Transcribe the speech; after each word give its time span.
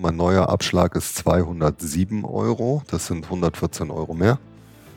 Mein 0.00 0.14
neuer 0.14 0.48
Abschlag 0.48 0.94
ist 0.94 1.16
207 1.16 2.24
Euro. 2.24 2.84
Das 2.88 3.08
sind 3.08 3.24
114 3.24 3.90
Euro 3.90 4.14
mehr. 4.14 4.38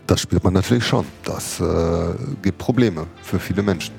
Das 0.06 0.22
spürt 0.22 0.44
man 0.44 0.54
natürlich 0.54 0.86
schon. 0.86 1.08
Das 1.24 1.60
äh, 1.60 2.14
gibt 2.44 2.60
Probleme 2.60 3.08
für 3.24 3.40
viele 3.40 3.64
Menschen. 3.64 3.96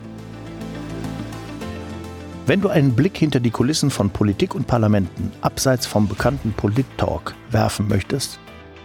Wenn 2.47 2.61
du 2.61 2.69
einen 2.69 2.95
Blick 2.95 3.19
hinter 3.19 3.41
die 3.41 3.51
Kulissen 3.51 3.91
von 3.91 4.11
Politik 4.11 4.55
und 4.55 4.69
Parlamenten 4.69 5.33
abseits 5.41 5.87
vom 5.87 6.07
bekannten 6.07 6.53
Polit-Talk 6.53 7.35
werfen 7.51 7.89
möchtest, 7.89 8.39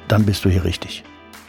dann 0.07 0.25
bist 0.25 0.43
du 0.43 0.49
hier 0.49 0.63
richtig. 0.63 1.03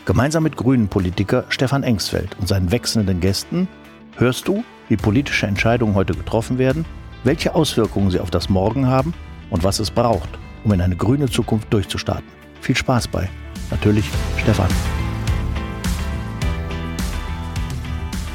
Gemeinsam 0.04 0.42
mit 0.42 0.58
Grünen-Politiker 0.58 1.46
Stefan 1.48 1.82
Engsfeld 1.82 2.36
und 2.40 2.46
seinen 2.46 2.70
wechselnden 2.70 3.20
Gästen 3.20 3.68
hörst 4.16 4.46
du, 4.46 4.62
wie 4.90 4.98
politische 4.98 5.46
Entscheidungen 5.46 5.94
heute 5.94 6.12
getroffen 6.12 6.58
werden, 6.58 6.84
welche 7.24 7.54
Auswirkungen 7.54 8.10
sie 8.10 8.20
auf 8.20 8.30
das 8.30 8.50
Morgen 8.50 8.86
haben 8.86 9.14
und 9.48 9.64
was 9.64 9.78
es 9.78 9.90
braucht, 9.90 10.28
um 10.64 10.72
in 10.72 10.80
eine 10.80 10.96
grüne 10.96 11.28
Zukunft 11.28 11.72
durchzustarten. 11.72 12.28
Viel 12.60 12.76
Spaß 12.76 13.08
bei. 13.08 13.28
Natürlich 13.70 14.04
Stefan. 14.36 14.68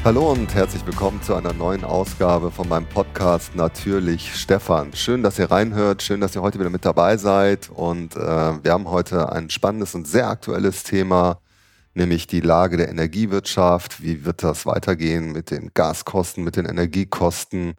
Hallo 0.05 0.33
und 0.33 0.53
herzlich 0.53 0.85
willkommen 0.85 1.21
zu 1.21 1.33
einer 1.33 1.53
neuen 1.53 1.85
Ausgabe 1.85 2.51
von 2.51 2.67
meinem 2.67 2.85
Podcast 2.85 3.55
Natürlich 3.55 4.35
Stefan. 4.35 4.91
Schön, 4.93 5.23
dass 5.23 5.39
ihr 5.39 5.49
reinhört, 5.49 6.03
schön, 6.03 6.19
dass 6.19 6.35
ihr 6.35 6.41
heute 6.41 6.59
wieder 6.59 6.69
mit 6.69 6.83
dabei 6.83 7.15
seid 7.15 7.69
und 7.69 8.17
äh, 8.17 8.19
wir 8.19 8.71
haben 8.73 8.89
heute 8.89 9.31
ein 9.31 9.49
spannendes 9.49 9.95
und 9.95 10.05
sehr 10.05 10.27
aktuelles 10.27 10.83
Thema, 10.83 11.39
nämlich 11.93 12.27
die 12.27 12.41
Lage 12.41 12.75
der 12.75 12.89
Energiewirtschaft. 12.89 14.03
Wie 14.03 14.25
wird 14.25 14.43
das 14.43 14.65
weitergehen 14.65 15.31
mit 15.31 15.51
den 15.51 15.71
Gaskosten, 15.73 16.43
mit 16.43 16.57
den 16.57 16.65
Energiekosten? 16.65 17.75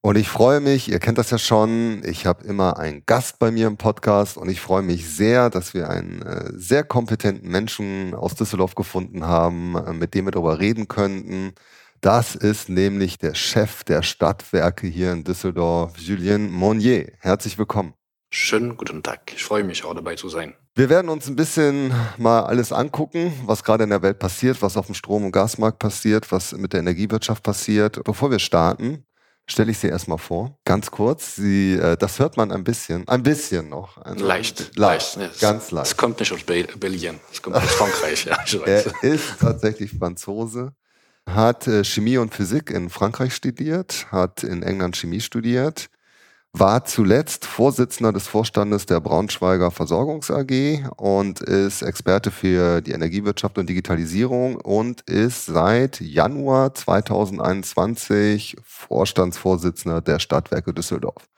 Und 0.00 0.16
ich 0.16 0.28
freue 0.28 0.60
mich, 0.60 0.88
ihr 0.88 1.00
kennt 1.00 1.18
das 1.18 1.30
ja 1.30 1.38
schon, 1.38 2.02
ich 2.04 2.24
habe 2.24 2.44
immer 2.44 2.78
einen 2.78 3.02
Gast 3.04 3.40
bei 3.40 3.50
mir 3.50 3.66
im 3.66 3.76
Podcast 3.76 4.36
und 4.36 4.48
ich 4.48 4.60
freue 4.60 4.82
mich 4.82 5.08
sehr, 5.08 5.50
dass 5.50 5.74
wir 5.74 5.90
einen 5.90 6.22
äh, 6.22 6.52
sehr 6.54 6.84
kompetenten 6.84 7.50
Menschen 7.50 8.14
aus 8.14 8.36
Düsseldorf 8.36 8.76
gefunden 8.76 9.26
haben, 9.26 9.74
äh, 9.74 9.92
mit 9.92 10.14
dem 10.14 10.26
wir 10.26 10.30
darüber 10.30 10.60
reden 10.60 10.86
könnten. 10.86 11.52
Das 12.00 12.36
ist 12.36 12.68
nämlich 12.68 13.18
der 13.18 13.34
Chef 13.34 13.82
der 13.82 14.02
Stadtwerke 14.02 14.86
hier 14.86 15.12
in 15.12 15.24
Düsseldorf, 15.24 15.98
Julien 15.98 16.48
Monnier. 16.52 17.10
Herzlich 17.18 17.58
willkommen. 17.58 17.92
Schönen 18.30 18.76
guten 18.76 19.02
Tag. 19.02 19.32
Ich 19.34 19.42
freue 19.42 19.64
mich 19.64 19.84
auch 19.84 19.94
dabei 19.94 20.14
zu 20.14 20.28
sein. 20.28 20.54
Wir 20.76 20.90
werden 20.90 21.08
uns 21.08 21.26
ein 21.26 21.34
bisschen 21.34 21.92
mal 22.18 22.42
alles 22.42 22.72
angucken, 22.72 23.32
was 23.46 23.64
gerade 23.64 23.82
in 23.82 23.90
der 23.90 24.02
Welt 24.02 24.20
passiert, 24.20 24.62
was 24.62 24.76
auf 24.76 24.86
dem 24.86 24.94
Strom- 24.94 25.24
und 25.24 25.32
Gasmarkt 25.32 25.80
passiert, 25.80 26.30
was 26.30 26.52
mit 26.52 26.72
der 26.72 26.80
Energiewirtschaft 26.80 27.42
passiert. 27.42 28.04
Bevor 28.04 28.30
wir 28.30 28.38
starten, 28.38 29.04
stelle 29.48 29.72
ich 29.72 29.78
sie 29.78 29.88
erstmal 29.88 30.18
vor. 30.18 30.56
Ganz 30.64 30.90
kurz. 30.90 31.36
Sie, 31.36 31.72
äh, 31.72 31.96
das 31.96 32.18
hört 32.18 32.36
man 32.36 32.52
ein 32.52 32.62
bisschen, 32.62 33.06
ein 33.08 33.22
bisschen 33.22 33.68
noch. 33.68 33.98
Also, 33.98 34.24
leicht, 34.24 34.76
leicht, 34.76 35.16
leicht 35.16 35.40
ganz 35.40 35.70
leicht. 35.70 35.90
Es 35.90 35.96
kommt 35.96 36.20
nicht 36.20 36.32
aus 36.32 36.42
Belgien, 36.44 37.18
es 37.32 37.42
kommt 37.42 37.56
aus 37.56 37.64
Frankreich. 37.64 38.26
Ja, 38.26 38.36
er 38.66 39.02
ist 39.02 39.40
tatsächlich 39.40 39.92
Franzose, 39.98 40.72
hat 41.28 41.66
äh, 41.66 41.82
Chemie 41.84 42.18
und 42.18 42.34
Physik 42.34 42.70
in 42.70 42.90
Frankreich 42.90 43.34
studiert, 43.34 44.06
hat 44.12 44.44
in 44.44 44.62
England 44.62 44.96
Chemie 44.96 45.20
studiert, 45.20 45.88
war 46.52 46.84
zuletzt 46.84 47.44
Vorsitzender 47.44 48.12
des 48.12 48.26
Vorstandes 48.26 48.86
der 48.86 49.00
Braunschweiger 49.00 49.70
Versorgungs 49.70 50.30
AG 50.30 50.88
und 50.96 51.40
ist 51.40 51.82
Experte 51.82 52.30
für 52.30 52.80
die 52.80 52.92
Energiewirtschaft 52.92 53.58
und 53.58 53.68
Digitalisierung 53.68 54.56
und 54.56 55.02
ist 55.02 55.46
seit 55.46 56.00
Januar 56.00 56.74
2021 56.74 58.56
Vorstandsvorsitzender 58.64 60.00
der 60.00 60.18
Stadtwerke 60.18 60.72
Düsseldorf. 60.72 61.28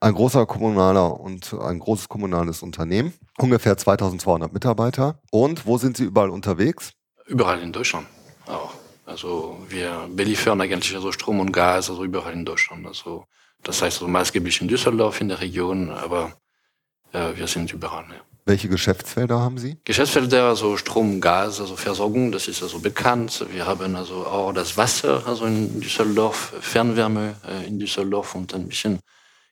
Ein 0.00 0.14
großer 0.14 0.46
kommunaler 0.46 1.18
und 1.20 1.54
ein 1.54 1.78
großes 1.78 2.08
kommunales 2.08 2.62
Unternehmen, 2.62 3.14
ungefähr 3.38 3.76
2200 3.76 4.52
Mitarbeiter. 4.52 5.20
Und 5.30 5.66
wo 5.66 5.78
sind 5.78 5.96
Sie 5.96 6.04
überall 6.04 6.30
unterwegs? 6.30 6.92
Überall 7.26 7.62
in 7.62 7.72
Deutschland 7.72 8.06
auch. 8.46 8.74
Also 9.06 9.58
wir 9.68 10.08
beliefern 10.10 10.60
eigentlich 10.60 10.94
also 10.94 11.12
Strom 11.12 11.40
und 11.40 11.52
Gas, 11.52 11.88
also 11.90 12.04
überall 12.04 12.32
in 12.32 12.44
Deutschland. 12.44 12.86
Also 12.86 13.24
das 13.66 13.82
heißt 13.82 13.98
so 13.98 14.08
maßgeblich 14.08 14.60
in 14.60 14.68
Düsseldorf 14.68 15.20
in 15.20 15.28
der 15.28 15.40
Region, 15.40 15.90
aber 15.90 16.36
äh, 17.12 17.36
wir 17.36 17.46
sind 17.46 17.72
überall. 17.72 18.04
Ja. 18.10 18.20
Welche 18.44 18.68
Geschäftsfelder 18.68 19.40
haben 19.40 19.58
Sie? 19.58 19.76
Geschäftsfelder, 19.84 20.44
also 20.44 20.76
Strom, 20.76 21.20
Gas, 21.20 21.60
also 21.60 21.74
Versorgung, 21.74 22.30
das 22.30 22.46
ist 22.46 22.62
also 22.62 22.78
bekannt. 22.78 23.44
Wir 23.50 23.66
haben 23.66 23.96
also 23.96 24.24
auch 24.24 24.52
das 24.52 24.76
Wasser, 24.76 25.26
also 25.26 25.46
in 25.46 25.80
Düsseldorf, 25.80 26.54
Fernwärme 26.60 27.34
äh, 27.44 27.66
in 27.66 27.80
Düsseldorf 27.80 28.36
und 28.36 28.54
ein 28.54 28.68
bisschen 28.68 29.00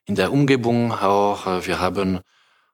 in 0.06 0.14
der 0.14 0.32
Umgebung 0.32 0.92
auch. 0.92 1.66
Wir 1.66 1.80
haben 1.80 2.20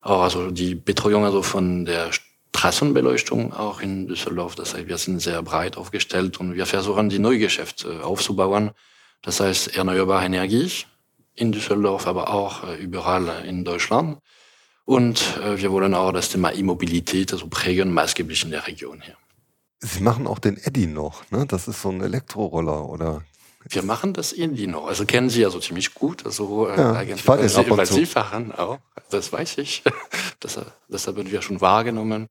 auch 0.03 0.23
also 0.23 0.51
die 0.51 0.75
Betreuung 0.75 1.25
also 1.25 1.43
von 1.43 1.87
der 1.87 2.11
Straßenbeleuchtung 2.55 3.55
auch 3.55 3.81
in 3.81 4.07
Düsseldorf. 4.07 4.57
Das 4.57 4.75
heißt, 4.75 4.89
wir 4.89 4.99
sind 4.99 5.21
sehr 5.21 5.41
breit 5.43 5.79
aufgestellt 5.79 6.39
und 6.41 6.55
wir 6.55 6.67
versuchen 6.67 7.09
die 7.09 7.19
Neugeschäfte 7.19 8.05
aufzubauen. 8.05 8.73
Das 9.23 9.41
heißt 9.41 9.75
erneuerbare 9.77 10.27
Energie, 10.27 10.71
in 11.35 11.53
Düsseldorf, 11.53 12.07
aber 12.07 12.31
auch 12.31 12.65
äh, 12.65 12.77
überall 12.77 13.45
in 13.45 13.65
Deutschland. 13.65 14.19
Und 14.85 15.39
äh, 15.43 15.61
wir 15.61 15.71
wollen 15.71 15.95
auch 15.95 16.13
das 16.13 16.31
Thema 16.31 16.51
Immobilität 16.51 17.33
also 17.33 17.47
prägen, 17.49 17.93
maßgeblich 17.93 18.45
in 18.45 18.51
der 18.51 18.67
Region 18.67 19.01
hier. 19.01 19.17
Sie 19.79 20.03
machen 20.03 20.27
auch 20.27 20.39
den 20.39 20.57
Eddy 20.57 20.87
noch, 20.87 21.31
ne? 21.31 21.47
Das 21.47 21.69
ist 21.69 21.81
so 21.81 21.91
ein 21.91 22.03
Elektroroller, 22.03 22.89
oder? 22.89 23.23
Wir 23.69 23.83
machen 23.83 24.15
das 24.15 24.33
Eddy 24.33 24.67
noch. 24.67 24.87
Also 24.87 25.05
kennen 25.05 25.31
Sie 25.31 25.43
ja 25.43 25.51
so 25.51 25.61
ziemlich 25.61 25.95
gut. 25.95 26.25
Also 26.27 26.67
äh, 26.69 26.77
ja, 26.77 26.93
eigentlich, 26.93 27.21
ich 27.21 27.29
weil, 27.29 27.49
Sie, 27.49 27.71
weil 27.71 27.87
Sie 27.87 28.07
fahren 28.07 28.53
auch. 28.53 28.79
Das 29.11 29.33
weiß 29.33 29.59
ich. 29.59 29.83
Das, 30.43 30.59
das 30.89 31.07
haben 31.07 31.31
wir 31.31 31.43
schon 31.43 31.61
wahrgenommen. 31.61 32.27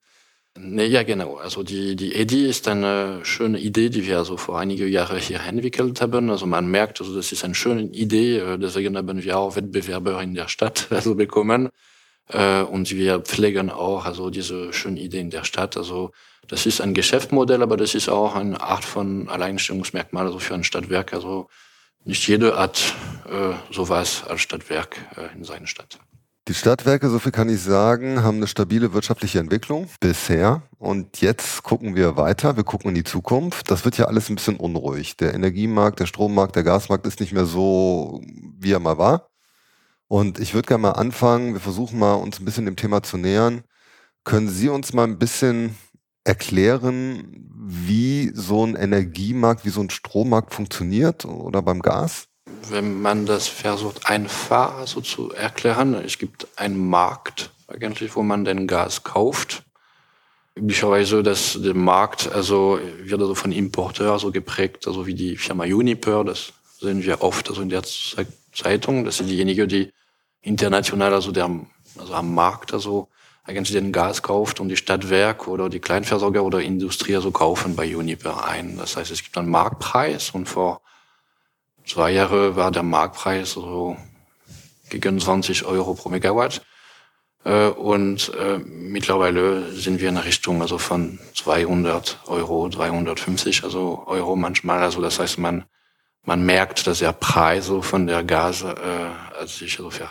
Nee, 0.57 0.87
ja, 0.87 1.03
genau. 1.03 1.37
Also 1.37 1.63
die, 1.63 1.95
die 1.95 2.15
EDI 2.15 2.49
ist 2.49 2.67
eine 2.67 3.23
schöne 3.23 3.59
Idee, 3.59 3.89
die 3.89 4.05
wir 4.05 4.17
also 4.17 4.35
vor 4.35 4.59
einige 4.59 4.87
Jahre 4.87 5.17
hier 5.17 5.41
entwickelt 5.41 6.01
haben. 6.01 6.29
Also 6.29 6.45
man 6.47 6.69
merkt, 6.69 6.99
also 6.99 7.15
das 7.15 7.31
ist 7.31 7.45
eine 7.45 7.55
schöne 7.55 7.83
Idee. 7.83 8.39
Äh, 8.39 8.57
deswegen 8.57 8.97
haben 8.97 9.23
wir 9.23 9.37
auch 9.37 9.55
Wettbewerber 9.55 10.21
in 10.21 10.33
der 10.33 10.47
Stadt 10.47 10.87
also 10.91 11.15
bekommen. 11.15 11.69
Äh, 12.27 12.61
und 12.63 12.91
wir 12.91 13.19
pflegen 13.21 13.69
auch 13.69 14.05
also 14.05 14.29
diese 14.29 14.73
schöne 14.73 14.99
Idee 14.99 15.19
in 15.19 15.29
der 15.29 15.43
Stadt. 15.43 15.77
Also 15.77 16.11
das 16.47 16.65
ist 16.65 16.81
ein 16.81 16.93
Geschäftsmodell, 16.93 17.61
aber 17.61 17.77
das 17.77 17.95
ist 17.95 18.09
auch 18.09 18.35
eine 18.35 18.59
Art 18.59 18.83
von 18.83 19.29
Alleinstellungsmerkmal 19.29 20.25
also 20.25 20.39
für 20.39 20.55
ein 20.55 20.63
Stadtwerk. 20.63 21.13
Also 21.13 21.47
nicht 22.03 22.27
jede 22.27 22.57
hat 22.57 22.95
äh, 23.29 23.53
sowas 23.71 24.23
als 24.27 24.41
Stadtwerk 24.41 24.97
äh, 25.15 25.35
in 25.35 25.43
seiner 25.43 25.67
Stadt. 25.67 25.99
Die 26.49 26.55
Stadtwerke, 26.55 27.11
so 27.11 27.19
viel 27.19 27.31
kann 27.31 27.47
ich 27.47 27.61
sagen, 27.61 28.23
haben 28.23 28.37
eine 28.37 28.47
stabile 28.47 28.91
wirtschaftliche 28.91 29.37
Entwicklung 29.37 29.87
bisher. 29.99 30.63
Und 30.79 31.21
jetzt 31.21 31.61
gucken 31.61 31.95
wir 31.95 32.17
weiter. 32.17 32.57
Wir 32.57 32.63
gucken 32.63 32.89
in 32.89 32.95
die 32.95 33.03
Zukunft. 33.03 33.69
Das 33.69 33.85
wird 33.85 33.99
ja 33.99 34.05
alles 34.05 34.29
ein 34.29 34.35
bisschen 34.35 34.55
unruhig. 34.55 35.15
Der 35.15 35.35
Energiemarkt, 35.35 35.99
der 35.99 36.07
Strommarkt, 36.07 36.55
der 36.55 36.63
Gasmarkt 36.63 37.05
ist 37.05 37.19
nicht 37.19 37.33
mehr 37.33 37.45
so, 37.45 38.23
wie 38.57 38.71
er 38.71 38.79
mal 38.79 38.97
war. 38.97 39.29
Und 40.07 40.39
ich 40.39 40.55
würde 40.55 40.67
gerne 40.67 40.81
mal 40.81 40.91
anfangen. 40.93 41.53
Wir 41.53 41.61
versuchen 41.61 41.99
mal, 41.99 42.15
uns 42.15 42.39
ein 42.39 42.45
bisschen 42.45 42.65
dem 42.65 42.77
Thema 42.77 43.03
zu 43.03 43.17
nähern. 43.17 43.61
Können 44.23 44.49
Sie 44.49 44.69
uns 44.69 44.91
mal 44.91 45.03
ein 45.03 45.19
bisschen 45.19 45.75
erklären, 46.23 47.45
wie 47.63 48.31
so 48.33 48.65
ein 48.65 48.75
Energiemarkt, 48.75 49.65
wie 49.65 49.69
so 49.69 49.81
ein 49.81 49.91
Strommarkt 49.91 50.55
funktioniert 50.55 51.25
oder 51.25 51.61
beim 51.61 51.83
Gas? 51.83 52.28
Wenn 52.69 53.01
man 53.01 53.25
das 53.25 53.47
versucht, 53.47 54.09
einfach 54.09 54.85
so 54.87 55.01
zu 55.01 55.31
erklären, 55.31 55.93
es 55.93 56.17
gibt 56.17 56.47
einen 56.55 56.89
Markt 56.89 57.51
eigentlich, 57.67 58.15
wo 58.15 58.23
man 58.23 58.45
den 58.45 58.67
Gas 58.67 59.03
kauft. 59.03 59.63
Üblicherweise, 60.55 61.23
dass 61.23 61.57
der 61.61 61.73
Markt 61.73 62.31
also 62.31 62.79
wird 63.01 63.21
also 63.21 63.35
von 63.35 63.51
Importeur 63.51 64.19
so 64.19 64.31
geprägt, 64.31 64.87
also 64.87 65.07
wie 65.07 65.13
die 65.13 65.37
Firma 65.37 65.63
Uniper, 65.63 66.23
das 66.23 66.53
sehen 66.79 67.03
wir 67.03 67.21
oft 67.21 67.49
also 67.49 67.61
in 67.61 67.69
der 67.69 67.83
Zeitung. 67.83 69.05
Das 69.05 69.17
sind 69.17 69.27
diejenigen, 69.27 69.67
die 69.67 69.91
international 70.41 71.13
also, 71.13 71.31
der, 71.31 71.49
also 71.97 72.13
am 72.13 72.33
Markt 72.33 72.73
also 72.73 73.07
eigentlich 73.43 73.71
den 73.71 73.91
Gas 73.91 74.21
kauft 74.21 74.59
und 74.59 74.69
die 74.69 74.77
Stadtwerk 74.77 75.47
oder 75.47 75.69
die 75.69 75.79
Kleinversorger 75.79 76.43
oder 76.43 76.61
Industrie 76.61 77.15
also 77.15 77.31
kaufen 77.31 77.75
bei 77.75 77.95
Uniper 77.95 78.45
ein. 78.45 78.77
Das 78.77 78.95
heißt, 78.95 79.11
es 79.11 79.23
gibt 79.23 79.37
einen 79.37 79.49
Marktpreis 79.49 80.31
und 80.31 80.47
vor 80.47 80.81
zwei 81.89 82.11
Jahre 82.11 82.55
war 82.55 82.71
der 82.71 82.83
Marktpreis 82.83 83.51
so 83.51 83.97
gegen 84.89 85.19
20 85.19 85.65
Euro 85.65 85.93
pro 85.93 86.09
Megawatt. 86.09 86.61
Äh, 87.43 87.67
und 87.67 88.33
äh, 88.35 88.57
mittlerweile 88.59 89.71
sind 89.71 89.99
wir 90.01 90.09
in 90.09 90.15
der 90.15 90.25
Richtung 90.25 90.61
also 90.61 90.77
von 90.77 91.19
200 91.35 92.19
Euro, 92.27 92.69
350 92.69 93.63
also 93.63 94.03
Euro 94.07 94.35
manchmal. 94.35 94.81
Also 94.81 95.01
das 95.01 95.19
heißt, 95.19 95.37
man 95.37 95.65
man 96.23 96.45
merkt, 96.45 96.85
dass 96.85 96.99
der 96.99 97.13
Preis 97.13 97.65
so 97.65 97.81
von 97.81 98.05
der 98.05 98.23
Gas 98.23 98.61
äh, 98.61 98.75
also 99.39 99.65
sich 99.65 99.79
also 99.79 99.89
ver. 99.89 100.09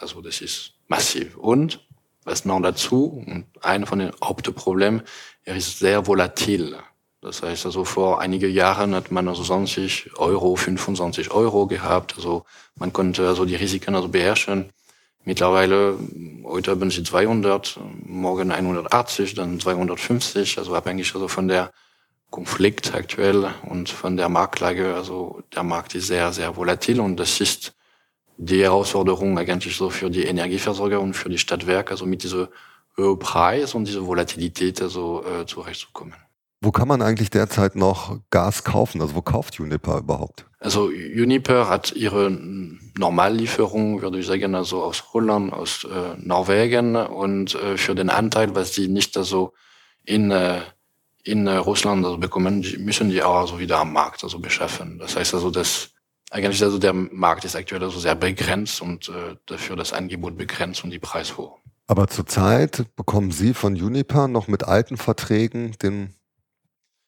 Also 0.00 0.20
das 0.20 0.40
ist 0.40 0.74
massiv. 0.88 1.36
Und 1.36 1.80
was 2.24 2.44
noch 2.44 2.60
dazu, 2.60 3.24
und 3.26 3.46
einer 3.62 3.86
von 3.86 4.00
den 4.00 4.12
Hauptproblemen, 4.22 5.02
er 5.44 5.56
ist 5.56 5.78
sehr 5.78 6.06
volatil. 6.06 6.76
Das 7.24 7.42
heißt 7.42 7.64
also 7.64 7.86
vor 7.86 8.20
einigen 8.20 8.52
Jahren 8.52 8.94
hat 8.94 9.10
man 9.10 9.28
also 9.28 9.42
20 9.42 10.18
Euro, 10.18 10.56
25 10.56 11.30
Euro 11.30 11.66
gehabt. 11.66 12.16
Also 12.16 12.44
man 12.76 12.92
konnte 12.92 13.26
also 13.26 13.46
die 13.46 13.56
Risiken 13.56 13.94
also 13.94 14.08
beherrschen. 14.08 14.68
Mittlerweile, 15.24 15.98
heute 16.44 16.72
haben 16.72 16.90
sie 16.90 17.02
200, 17.02 17.80
morgen 18.04 18.52
180, 18.52 19.32
dann 19.32 19.58
250, 19.58 20.58
also 20.58 20.74
abhängig 20.74 21.14
also 21.14 21.28
von 21.28 21.48
der 21.48 21.72
Konflikt 22.28 22.94
aktuell 22.94 23.48
und 23.70 23.88
von 23.88 24.18
der 24.18 24.28
Marktlage. 24.28 24.94
Also 24.94 25.42
der 25.54 25.62
Markt 25.62 25.94
ist 25.94 26.08
sehr, 26.08 26.30
sehr 26.30 26.54
volatil 26.58 27.00
und 27.00 27.16
das 27.16 27.40
ist 27.40 27.72
die 28.36 28.64
Herausforderung 28.64 29.38
eigentlich 29.38 29.74
so 29.78 29.88
für 29.88 30.10
die 30.10 30.24
Energieversorger 30.24 31.00
und 31.00 31.14
für 31.14 31.30
die 31.30 31.38
Stadtwerke, 31.38 31.92
also 31.92 32.04
mit 32.04 32.22
diesem 32.22 32.48
Preis 33.18 33.74
und 33.74 33.86
dieser 33.86 34.06
Volatilität 34.06 34.82
also 34.82 35.24
äh, 35.24 35.46
zurechtzukommen. 35.46 36.23
Wo 36.64 36.72
kann 36.72 36.88
man 36.88 37.02
eigentlich 37.02 37.30
derzeit 37.30 37.76
noch 37.76 38.20
Gas 38.30 38.64
kaufen? 38.64 39.00
Also 39.00 39.14
wo 39.14 39.22
kauft 39.22 39.60
Uniper 39.60 39.98
überhaupt? 39.98 40.46
Also 40.60 40.84
Uniper 40.84 41.68
hat 41.68 41.92
ihre 41.92 42.30
Normallieferung, 42.96 44.00
würde 44.00 44.18
ich 44.18 44.26
sagen, 44.26 44.54
also 44.54 44.82
aus 44.82 45.12
Holland, 45.12 45.52
aus 45.52 45.84
äh, 45.84 46.16
Norwegen 46.18 46.96
und 46.96 47.54
äh, 47.54 47.76
für 47.76 47.94
den 47.94 48.08
Anteil, 48.08 48.54
was 48.54 48.74
sie 48.74 48.88
nicht 48.88 49.16
also 49.16 49.52
in 50.04 50.30
äh, 50.30 50.60
in 51.24 51.46
äh, 51.46 51.56
Russland 51.56 52.04
also 52.04 52.18
bekommen, 52.18 52.64
müssen 52.78 53.10
die 53.10 53.22
auch 53.22 53.36
also 53.36 53.58
wieder 53.58 53.78
am 53.78 53.92
Markt 53.92 54.22
also 54.22 54.38
beschaffen. 54.38 54.98
Das 54.98 55.16
heißt 55.16 55.34
also, 55.34 55.50
dass 55.50 55.90
eigentlich 56.30 56.62
also 56.62 56.78
der 56.78 56.92
Markt 56.92 57.44
ist 57.44 57.56
aktuell 57.56 57.82
also 57.82 57.98
sehr 57.98 58.14
begrenzt 58.14 58.80
und 58.80 59.08
äh, 59.08 59.36
dafür 59.46 59.76
das 59.76 59.92
Angebot 59.92 60.36
begrenzt 60.36 60.84
und 60.84 60.90
die 60.90 60.98
Preis 60.98 61.36
hoch. 61.36 61.58
Aber 61.86 62.08
zurzeit 62.08 62.86
bekommen 62.96 63.30
Sie 63.30 63.52
von 63.52 63.74
Uniper 63.74 64.28
noch 64.28 64.48
mit 64.48 64.64
alten 64.64 64.96
Verträgen 64.96 65.72
den, 65.82 66.14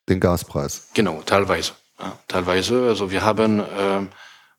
den 0.08 0.20
Gaspreis? 0.20 0.88
Genau, 0.94 1.23
teilweise. 1.25 1.73
Ja, 1.99 2.19
teilweise. 2.29 2.88
Also 2.88 3.11
wir 3.11 3.23
haben, 3.23 3.61
äh, 3.61 4.06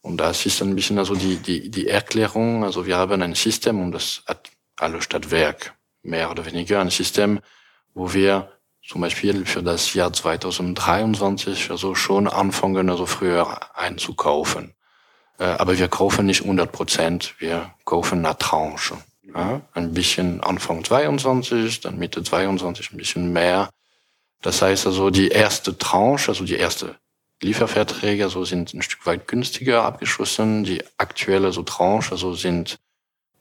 und 0.01 0.17
das 0.17 0.45
ist 0.45 0.61
ein 0.61 0.75
bisschen 0.75 0.97
also 0.99 1.15
die, 1.15 1.37
die, 1.37 1.69
die 1.69 1.87
Erklärung, 1.87 2.63
also 2.63 2.85
wir 2.85 2.97
haben 2.97 3.21
ein 3.21 3.35
System, 3.35 3.81
und 3.81 3.91
das 3.91 4.23
hat 4.25 4.49
alle 4.77 5.01
Stadtwerk 5.01 5.73
mehr 6.03 6.31
oder 6.31 6.45
weniger 6.45 6.79
ein 6.79 6.89
System, 6.89 7.39
wo 7.93 8.13
wir 8.13 8.51
zum 8.87 9.01
Beispiel 9.01 9.45
für 9.45 9.61
das 9.61 9.93
Jahr 9.93 10.13
2023 10.13 11.71
also 11.71 11.93
schon 11.93 12.27
anfangen, 12.27 12.89
also 12.89 13.05
früher 13.05 13.59
einzukaufen. 13.75 14.73
Äh, 15.39 15.45
aber 15.45 15.77
wir 15.77 15.89
kaufen 15.89 16.25
nicht 16.25 16.41
100 16.41 16.71
Prozent, 16.71 17.35
wir 17.39 17.73
kaufen 17.85 18.21
nach 18.21 18.35
Tranche. 18.35 18.97
Ja, 19.35 19.61
ein 19.73 19.93
bisschen 19.93 20.41
Anfang 20.41 20.85
22, 20.85 21.81
dann 21.81 21.97
Mitte 21.97 22.23
22 22.23 22.93
ein 22.93 22.97
bisschen 22.97 23.33
mehr. 23.33 23.69
Das 24.41 24.61
heißt 24.61 24.85
also, 24.87 25.09
die 25.09 25.29
erste 25.29 25.77
Tranche, 25.77 26.29
also 26.29 26.43
die 26.43 26.55
erste 26.55 26.95
Lieferverträge, 27.41 28.23
also 28.23 28.43
sind 28.45 28.73
ein 28.73 28.81
Stück 28.81 29.05
weit 29.05 29.27
günstiger 29.27 29.83
abgeschlossen. 29.83 30.63
Die 30.63 30.83
aktuelle 30.97 31.51
so 31.51 31.63
Tranche, 31.63 32.11
also 32.11 32.33
sind 32.33 32.79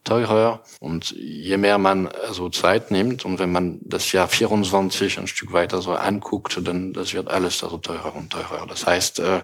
teurer. 0.07 0.63
Und 0.81 1.11
je 1.11 1.57
mehr 1.57 1.79
man 1.79 2.09
also 2.09 2.49
Zeit 2.49 2.91
nimmt 2.91 3.25
und 3.25 3.39
wenn 3.39 3.53
man 3.53 3.81
das 3.83 4.13
Jahr 4.13 4.29
24 4.29 5.19
ein 5.19 5.27
Stück 5.27 5.53
weiter 5.53 5.83
so 5.83 5.93
anguckt, 5.93 6.59
dann 6.63 6.93
das 6.93 7.13
wird 7.13 7.29
alles 7.29 7.63
also 7.63 7.79
teurer 7.79 8.15
und 8.15 8.31
teurer. 8.31 8.67
Das 8.67 8.87
heißt, 8.87 9.19
äh, 9.19 9.41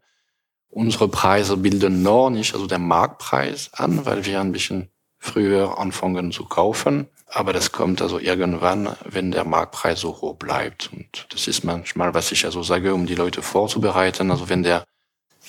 unsere 0.71 1.09
Preise 1.09 1.57
bilden 1.57 2.03
noch 2.03 2.31
nicht 2.31 2.55
also 2.55 2.67
der 2.67 2.79
Marktpreis 2.79 3.71
an, 3.75 4.07
weil 4.07 4.25
wir 4.25 4.41
ein 4.41 4.53
bisschen 4.53 4.89
früher 5.19 5.79
anfangen 5.79 6.33
zu 6.33 6.45
kaufen. 6.45 7.09
Aber 7.35 7.55
das 7.55 7.73
kommt 7.73 8.03
also 8.03 8.19
irgendwann, 8.19 8.95
wenn 9.05 9.31
der 9.31 9.45
Marktpreis 9.45 10.01
so 10.01 10.21
hoch 10.21 10.37
bleibt. 10.37 10.91
Und 10.93 11.27
das 11.31 11.49
ist 11.49 11.65
manchmal, 11.65 12.13
was 12.13 12.31
ich 12.31 12.45
also 12.45 12.63
sage, 12.63 12.93
um 12.93 13.07
die 13.07 13.15
Leute 13.15 13.41
vorzubereiten. 13.41 14.31
Also 14.31 14.51
wenn 14.51 14.63
der 14.63 14.85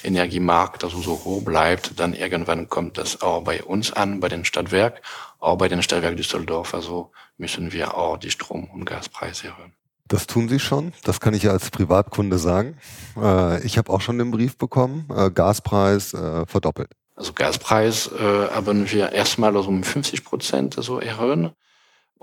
Energiemarkt 0.02 0.86
also 0.86 1.02
so 1.02 1.12
hoch 1.26 1.44
bleibt, 1.44 2.00
dann 2.00 2.14
irgendwann 2.14 2.70
kommt 2.70 2.98
das 2.98 3.22
auch 3.22 3.44
bei 3.44 3.62
uns 3.62 3.92
an, 3.92 4.22
bei 4.22 4.30
den 4.30 4.46
Stadtwerk, 4.46 5.02
auch 5.40 5.58
bei 5.58 5.68
den 5.68 5.84
Stadtwerk 5.84 6.16
Düsseldorf. 6.16 6.74
Also 6.74 7.12
müssen 7.38 7.74
wir 7.74 7.98
auch 7.98 8.18
die 8.18 8.32
Strom- 8.32 8.70
und 8.70 8.86
Gaspreise 8.86 9.48
erhöhen. 9.48 9.74
Das 10.08 10.26
tun 10.26 10.48
Sie 10.48 10.60
schon. 10.60 10.94
Das 11.04 11.20
kann 11.20 11.34
ich 11.34 11.44
ja 11.44 11.52
als 11.52 11.70
Privatkunde 11.70 12.38
sagen. 12.38 12.78
Äh, 13.18 13.66
ich 13.66 13.78
habe 13.78 13.92
auch 13.92 14.00
schon 14.02 14.18
den 14.18 14.32
Brief 14.32 14.58
bekommen. 14.58 15.08
Äh, 15.14 15.32
Gaspreis 15.32 16.14
äh, 16.14 16.46
verdoppelt. 16.46 16.92
Also 17.16 17.34
Gaspreis 17.34 18.10
haben 18.10 18.90
wir 18.90 19.12
erstmal 19.12 19.56
also 19.56 19.70
um 19.70 19.84
50 19.84 20.26
Prozent 20.26 20.74
so 20.80 21.00
erhöhen. 21.00 21.52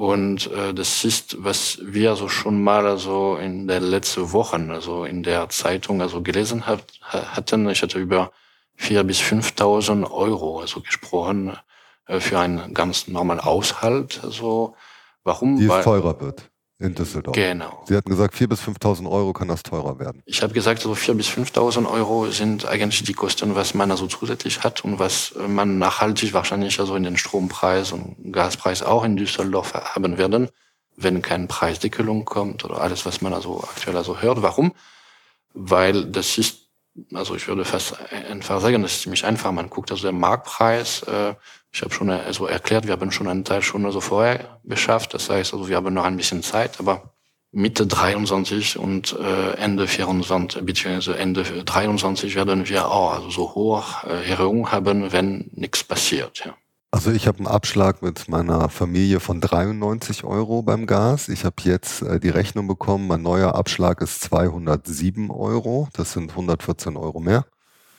Und 0.01 0.51
äh, 0.53 0.73
das 0.73 1.05
ist, 1.05 1.45
was 1.45 1.79
wir 1.83 2.17
so 2.17 2.31
schon 2.31 2.63
mal 2.63 2.87
also 2.87 3.37
in 3.37 3.69
der 3.69 3.81
letzten 3.81 4.33
Wochen, 4.33 4.71
also 4.71 5.05
in 5.05 5.23
der 5.23 5.51
Zeitung 5.51 6.01
also 6.01 6.23
gelesen 6.23 6.67
hat, 6.67 6.87
hatten. 7.03 7.69
Ich 7.69 7.83
hatte 7.83 7.99
über 7.99 8.33
vier 8.77 9.05
bis 9.05 9.21
5.000 9.21 10.11
Euro 10.11 10.61
also 10.61 10.81
gesprochen 10.81 11.55
äh, 12.07 12.19
für 12.19 12.39
einen 12.39 12.73
ganz 12.73 13.09
normalen 13.09 13.45
Haushalt. 13.45 14.21
Also 14.25 14.75
warum? 15.23 15.59
Die 15.59 15.67
es 15.67 15.85
teurer 15.85 16.19
wird 16.19 16.51
in 16.81 16.95
Düsseldorf. 16.95 17.37
Genau. 17.37 17.85
Sie 17.87 17.95
hatten 17.95 18.09
gesagt, 18.09 18.35
4.000 18.35 18.47
bis 18.49 18.61
5.000 18.63 19.11
Euro 19.11 19.33
kann 19.33 19.49
das 19.49 19.63
teurer 19.63 19.99
werden. 19.99 20.23
Ich 20.25 20.43
habe 20.43 20.55
gesagt, 20.55 20.81
so 20.81 20.93
4.000 20.93 21.15
bis 21.15 21.29
5.000 21.29 21.91
Euro 21.91 22.31
sind 22.31 22.65
eigentlich 22.67 23.03
die 23.05 23.13
Kosten, 23.13 23.55
was 23.55 23.75
man 23.75 23.91
also 23.91 24.07
zusätzlich 24.07 24.65
hat 24.65 24.83
und 24.83 24.99
was 24.99 25.35
man 25.47 25.79
nachhaltig 25.79 26.33
wahrscheinlich 26.33 26.81
also 26.81 26.97
in 26.97 27.03
den 27.03 27.19
Strompreis 27.19 27.93
und 27.93 28.33
Gaspreis 28.33 28.83
auch 28.83 29.05
in 29.05 29.17
Düsseldorf 29.17 29.75
haben 29.75 30.17
werden, 30.17 30.49
wenn 30.97 31.21
keine 31.21 31.47
Preisdeckelung 31.47 32.25
kommt 32.25 32.65
oder 32.65 32.81
alles, 32.81 33.05
was 33.05 33.21
man 33.21 33.35
also 33.35 33.63
aktuell 33.63 33.97
also 33.97 34.21
hört. 34.21 34.41
Warum? 34.41 34.73
Weil 35.53 36.07
das 36.07 36.39
ist, 36.39 36.70
also 37.15 37.35
ich 37.35 37.47
würde 37.49 37.65
fast 37.65 37.97
einfach 38.13 38.61
sagen, 38.61 38.83
das 38.83 38.93
ist 38.93 39.03
ziemlich 39.03 39.25
einfach. 39.25 39.53
Man 39.53 39.71
guckt 39.71 39.91
also 39.91 40.03
der 40.03 40.13
Marktpreis, 40.13 41.03
äh, 41.03 41.35
ich 41.73 41.83
habe 41.83 41.95
schon 41.95 42.11
also 42.11 42.47
erklärt, 42.47 42.87
wir 42.87 42.93
haben 42.93 43.13
schon 43.13 43.29
einen 43.29 43.45
Teil 43.45 43.63
schon 43.63 43.87
also 43.87 44.01
vorher 44.01 44.61
beschafft. 44.65 45.15
Das 45.15 45.31
heißt, 45.31 45.53
also 45.53 45.69
wir 45.69 45.77
haben 45.77 45.95
noch 45.95 46.05
ein 46.05 46.17
bisschen 46.17 46.43
Zeit, 46.43 46.81
aber 46.81 47.15
Mitte 47.53 47.87
23 47.87 48.79
und 48.79 49.17
äh, 49.19 49.53
Ende 49.55 49.87
24 49.87 50.65
beziehungsweise 50.65 51.19
Ende 51.19 51.43
23 51.43 52.35
werden 52.37 52.69
wir 52.69 52.89
auch 52.89 53.15
also 53.15 53.31
so 53.31 53.55
hoch 53.55 54.05
äh, 54.05 54.29
Erhöhungen 54.31 54.71
haben, 54.71 55.13
wenn 55.13 55.51
nichts 55.55 55.83
passiert. 55.83 56.45
Ja. 56.45 56.55
Also 56.93 57.13
ich 57.13 57.29
habe 57.29 57.39
einen 57.39 57.47
Abschlag 57.47 58.03
mit 58.03 58.29
meiner 58.29 58.69
Familie 58.69 59.21
von 59.21 59.41
93 59.41 60.25
Euro 60.25 60.63
beim 60.63 60.87
Gas. 60.87 61.29
Ich 61.29 61.45
habe 61.45 61.57
jetzt 61.63 62.03
äh, 62.03 62.19
die 62.19 62.31
Rechnung 62.31 62.67
bekommen. 62.67 63.07
Mein 63.07 63.23
neuer 63.23 63.55
Abschlag 63.55 64.01
ist 64.01 64.23
207 64.23 65.31
Euro. 65.31 65.89
Das 65.93 66.13
sind 66.13 66.31
114 66.31 66.97
Euro 66.97 67.21
mehr. 67.21 67.47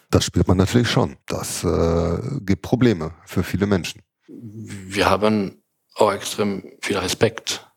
Das 0.10 0.26
spürt 0.26 0.50
man 0.50 0.58
natürlich 0.58 0.90
schon. 0.90 1.16
Das 1.26 1.64
äh, 1.64 2.18
gibt 2.42 2.64
Probleme 2.64 3.14
für 3.26 3.44
viele 3.44 3.66
Menschen. 3.66 4.02
Wir 4.28 5.10
haben 5.10 5.64
auch 5.96 6.12
extrem 6.12 6.64
viel 6.82 6.98
Respekt 6.98 7.72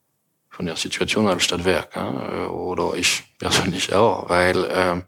von 0.50 0.66
der 0.66 0.75
Situation 0.75 1.28
als 1.28 1.44
Stadtwerk. 1.44 1.94
Ja? 1.94 2.49
Oder 2.49 2.94
ich 2.94 3.37
persönlich 3.38 3.92
auch, 3.94 4.28
weil 4.28 4.64
äh, 4.64 5.00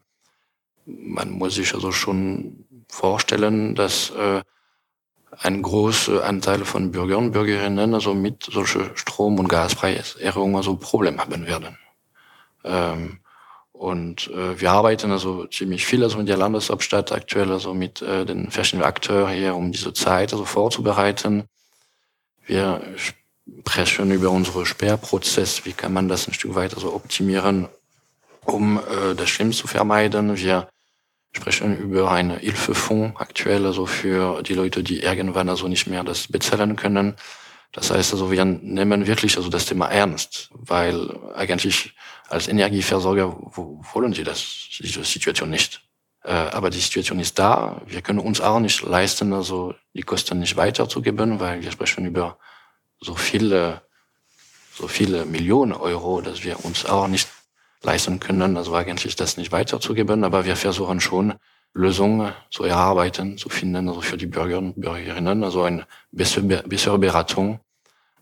man 0.85 1.31
muss 1.31 1.57
sich 1.57 1.75
also 1.75 1.91
schon 1.91 2.65
vorstellen, 2.89 3.75
dass 3.75 4.11
äh, 4.11 4.43
ein 5.41 5.63
großer 5.63 6.25
Anteil 6.25 6.65
von 6.65 6.93
Bürgern 6.93 7.27
und 7.27 7.33
Bürgerinnen 7.33 7.95
also 7.95 8.15
mit 8.15 8.45
solche 8.51 8.91
Strom- 8.95 9.39
und 9.39 9.49
Gaspreiserhöhungen 9.49 10.57
also 10.57 10.77
Probleme 10.77 11.19
haben 11.19 11.47
werden. 11.47 11.79
Ähm, 12.65 13.19
und 13.73 14.29
äh, 14.29 14.59
wir 14.59 14.73
arbeiten 14.73 15.11
also 15.11 15.47
ziemlich 15.47 15.85
viel 15.85 16.03
also 16.03 16.17
mit 16.17 16.29
der 16.29 16.39
Landeshauptstadt 16.39 17.13
aktuell, 17.13 17.53
also 17.53 17.75
mit 17.75 18.01
äh, 18.01 18.25
den 18.25 18.51
verschiedenen 18.51 18.87
Akteuren 18.87 19.35
hier, 19.35 19.55
um 19.55 19.71
diese 19.71 19.93
Zeit 19.93 20.33
also 20.33 20.47
vorzubereiten. 20.47 21.45
Wir 22.47 22.81
sprechen 22.97 24.11
über 24.13 24.31
unseren 24.31 24.65
Sperrprozess, 24.65 25.67
wie 25.67 25.73
kann 25.73 25.93
man 25.93 26.09
das 26.09 26.27
ein 26.27 26.33
Stück 26.33 26.55
weiter 26.55 26.81
so 26.81 26.95
optimieren, 26.95 27.69
um 28.45 28.79
äh, 28.79 29.15
das 29.15 29.29
Schlimm 29.29 29.53
zu 29.53 29.67
vermeiden. 29.67 30.39
Wir 30.39 30.69
sprechen 31.37 31.79
über 31.79 32.11
einen 32.11 32.39
Hilfefonds 32.39 33.21
aktuell, 33.21 33.67
also 33.67 33.87
für 33.87 34.43
die 34.43 34.55
Leute, 34.55 34.83
die 34.83 35.01
irgendwann 35.01 35.49
also 35.49 35.69
nicht 35.69 35.87
mehr 35.87 36.03
das 36.03 36.29
bezahlen 36.29 36.77
können. 36.77 37.15
Das 37.73 37.91
heißt 37.91 38.13
also, 38.13 38.31
wir 38.31 38.45
nehmen 38.45 39.07
wirklich 39.07 39.37
also 39.37 39.51
das 39.51 39.67
Thema 39.67 39.87
ernst, 39.89 40.51
weil 40.53 40.97
eigentlich 41.35 41.95
als 42.29 42.49
Energieversorger 42.49 43.37
wollen 43.93 44.15
sie 44.15 44.25
das, 44.25 44.69
diese 44.81 45.05
Situation 45.05 45.51
nicht. 45.51 45.83
Äh, 46.25 46.33
aber 46.33 46.71
die 46.71 46.81
Situation 46.81 47.21
ist 47.21 47.39
da. 47.39 47.83
Wir 47.87 48.03
können 48.03 48.19
uns 48.19 48.41
auch 48.41 48.59
nicht 48.59 48.83
leisten, 48.83 49.33
also 49.33 49.75
die 49.95 50.03
Kosten 50.03 50.39
nicht 50.41 50.57
weiterzugeben, 50.57 51.39
weil 51.39 51.63
wir 51.63 51.71
sprechen 51.71 52.07
über 52.07 52.39
so 53.01 53.15
viele, 53.15 53.83
so 54.75 54.89
viele 54.89 55.27
Millionen 55.27 55.73
Euro, 55.73 56.23
dass 56.23 56.43
wir 56.43 56.65
uns 56.65 56.87
auch 56.87 57.07
nicht 57.09 57.29
leisten 57.83 58.21
können, 58.21 58.57
also 58.57 58.75
eigentlich 58.75 59.17
das 59.17 59.37
nicht 59.37 59.53
weiterzugeben. 59.53 60.25
Aber 60.25 60.45
wir 60.45 60.57
versuchen 60.57 61.01
schon, 61.01 61.35
Lösungen 61.75 62.33
zu 62.51 62.65
erarbeiten, 62.65 63.37
zu 63.37 63.51
finden, 63.51 63.89
also 63.89 64.01
für 64.01 64.17
die 64.17 64.27
Bürger 64.27 64.59
und 64.59 64.81
Bürgerinnen, 64.81 65.45
also 65.45 65.63
eine 65.63 65.87
bessere 66.11 66.99
Beratung 66.99 67.61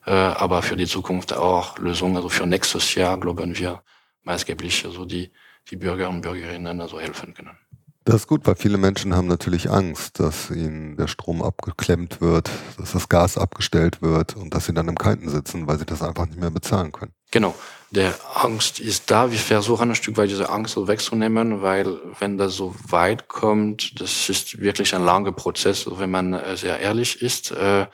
äh, 0.06 0.10
aber 0.10 0.62
für 0.62 0.76
die 0.76 0.86
Zukunft 0.86 1.32
auch 1.32 1.78
Lösungen. 1.78 2.16
Also 2.16 2.28
für 2.28 2.46
nächstes 2.46 2.94
Jahr 2.94 3.18
glauben 3.18 3.56
wir 3.56 3.82
maßgeblich, 4.22 4.84
also 4.84 5.04
die, 5.04 5.30
die 5.70 5.76
Bürger 5.76 6.08
und 6.08 6.20
Bürgerinnen 6.20 6.80
also 6.80 7.00
helfen 7.00 7.34
können. 7.34 7.58
Das 8.06 8.16
ist 8.16 8.26
gut, 8.26 8.46
weil 8.46 8.54
viele 8.54 8.76
Menschen 8.76 9.16
haben 9.16 9.28
natürlich 9.28 9.70
Angst, 9.70 10.20
dass 10.20 10.50
ihnen 10.50 10.98
der 10.98 11.06
Strom 11.06 11.42
abgeklemmt 11.42 12.20
wird, 12.20 12.50
dass 12.76 12.92
das 12.92 13.08
Gas 13.08 13.38
abgestellt 13.38 14.02
wird 14.02 14.36
und 14.36 14.52
dass 14.52 14.66
sie 14.66 14.74
dann 14.74 14.88
im 14.88 14.98
Kalten 14.98 15.30
sitzen, 15.30 15.66
weil 15.66 15.78
sie 15.78 15.86
das 15.86 16.02
einfach 16.02 16.26
nicht 16.26 16.38
mehr 16.38 16.50
bezahlen 16.50 16.92
können. 16.92 17.12
Genau, 17.30 17.54
der 17.90 18.14
Angst 18.34 18.78
ist 18.78 19.10
da. 19.10 19.32
Wir 19.32 19.38
versuchen 19.38 19.88
ein 19.88 19.94
Stück 19.94 20.18
weit 20.18 20.28
diese 20.28 20.50
Angst 20.50 20.74
so 20.74 20.86
wegzunehmen, 20.86 21.62
weil 21.62 21.98
wenn 22.18 22.36
das 22.36 22.56
so 22.56 22.74
weit 22.88 23.28
kommt, 23.28 23.98
das 23.98 24.28
ist 24.28 24.60
wirklich 24.60 24.94
ein 24.94 25.04
langer 25.04 25.32
Prozess, 25.32 25.88
wenn 25.90 26.10
man 26.10 26.34
äh, 26.34 26.58
sehr 26.58 26.80
ehrlich 26.80 27.22
ist, 27.22 27.52
äh, 27.52 27.86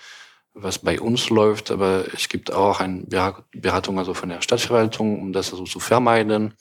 was 0.54 0.80
bei 0.80 1.00
uns 1.00 1.30
läuft. 1.30 1.70
Aber 1.70 2.04
es 2.12 2.28
gibt 2.28 2.52
auch 2.52 2.80
eine 2.80 3.04
Beratung 3.52 3.96
also 4.00 4.12
von 4.14 4.28
der 4.28 4.42
Stadtverwaltung, 4.42 5.20
um 5.20 5.32
das 5.32 5.52
also 5.52 5.62
zu 5.64 5.78
vermeiden. 5.78 6.54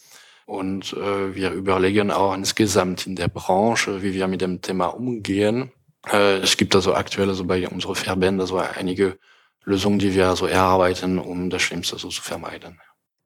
Und 0.49 0.93
äh, 0.93 1.35
wir 1.35 1.51
überlegen 1.51 2.09
auch 2.09 2.33
insgesamt 2.33 3.05
in 3.05 3.15
der 3.15 3.27
Branche, 3.27 4.01
wie 4.01 4.15
wir 4.15 4.27
mit 4.27 4.41
dem 4.41 4.61
Thema 4.61 4.87
umgehen. 4.87 5.71
Äh, 6.11 6.37
es 6.37 6.57
gibt 6.57 6.73
also 6.75 6.95
aktuell 6.95 7.29
also 7.29 7.45
bei 7.45 7.67
unseren 7.67 7.93
Verbänden 7.93 8.47
so 8.47 8.57
einige 8.57 9.19
Lösungen, 9.63 9.99
die 9.99 10.15
wir 10.15 10.35
so 10.35 10.47
erarbeiten, 10.47 11.19
um 11.19 11.51
das 11.51 11.61
Schlimmste 11.61 11.99
so 11.99 12.09
zu 12.09 12.23
vermeiden. 12.23 12.79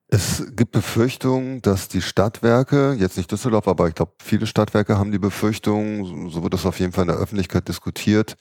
Es 0.10 0.54
gibt 0.54 0.74
Befürchtungen, 0.74 1.62
dass 1.62 1.88
die 1.88 2.02
Stadtwerke, 2.02 2.98
jetzt 3.00 3.16
nicht 3.16 3.32
Düsseldorf, 3.32 3.70
aber 3.70 3.88
ich 3.88 3.96
glaube, 3.96 4.12
viele 4.22 4.46
Stadtwerke 4.46 4.98
haben 4.98 5.14
die 5.14 5.18
Befürchtung, 5.18 6.30
so 6.30 6.44
wird 6.44 6.54
das 6.54 6.66
auf 6.66 6.78
jeden 6.82 6.92
Fall 6.92 7.04
in 7.04 7.08
der 7.08 7.20
Öffentlichkeit 7.20 7.70
diskutiert, 7.70 8.36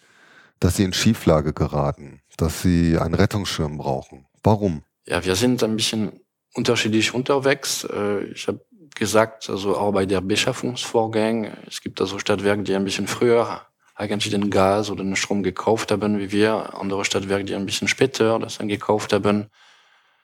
dass 0.58 0.74
sie 0.74 0.82
in 0.82 0.92
Schieflage 0.92 1.52
geraten, 1.52 2.20
dass 2.36 2.62
sie 2.62 2.98
einen 2.98 3.14
Rettungsschirm 3.14 3.78
brauchen. 3.78 4.26
Warum? 4.42 4.82
Ja, 5.06 5.24
wir 5.24 5.36
sind 5.36 5.62
ein 5.62 5.76
bisschen 5.76 6.18
unterschiedlich 6.54 7.14
unterwegs. 7.14 7.84
Äh, 7.84 8.24
ich 8.24 8.48
habe 8.48 8.60
gesagt, 8.94 9.49
also 9.50 9.76
auch 9.76 9.92
bei 9.92 10.06
der 10.06 10.20
Beschaffungsvorgang, 10.20 11.52
es 11.66 11.80
gibt 11.80 12.00
also 12.00 12.18
Stadtwerke, 12.18 12.62
die 12.62 12.75
ein 12.75 12.84
bisschen 12.84 13.06
früher 13.06 13.62
eigentlich 13.94 14.30
den 14.30 14.50
Gas 14.50 14.90
oder 14.90 15.04
den 15.04 15.16
Strom 15.16 15.42
gekauft 15.42 15.92
haben, 15.92 16.18
wie 16.18 16.32
wir. 16.32 16.75
Andere 16.78 17.04
Stadtwerke, 17.04 17.44
die 17.44 17.54
ein 17.54 17.66
bisschen 17.66 17.88
später 17.88 18.38
das 18.38 18.58
dann 18.58 18.68
gekauft 18.68 19.12
haben. 19.12 19.46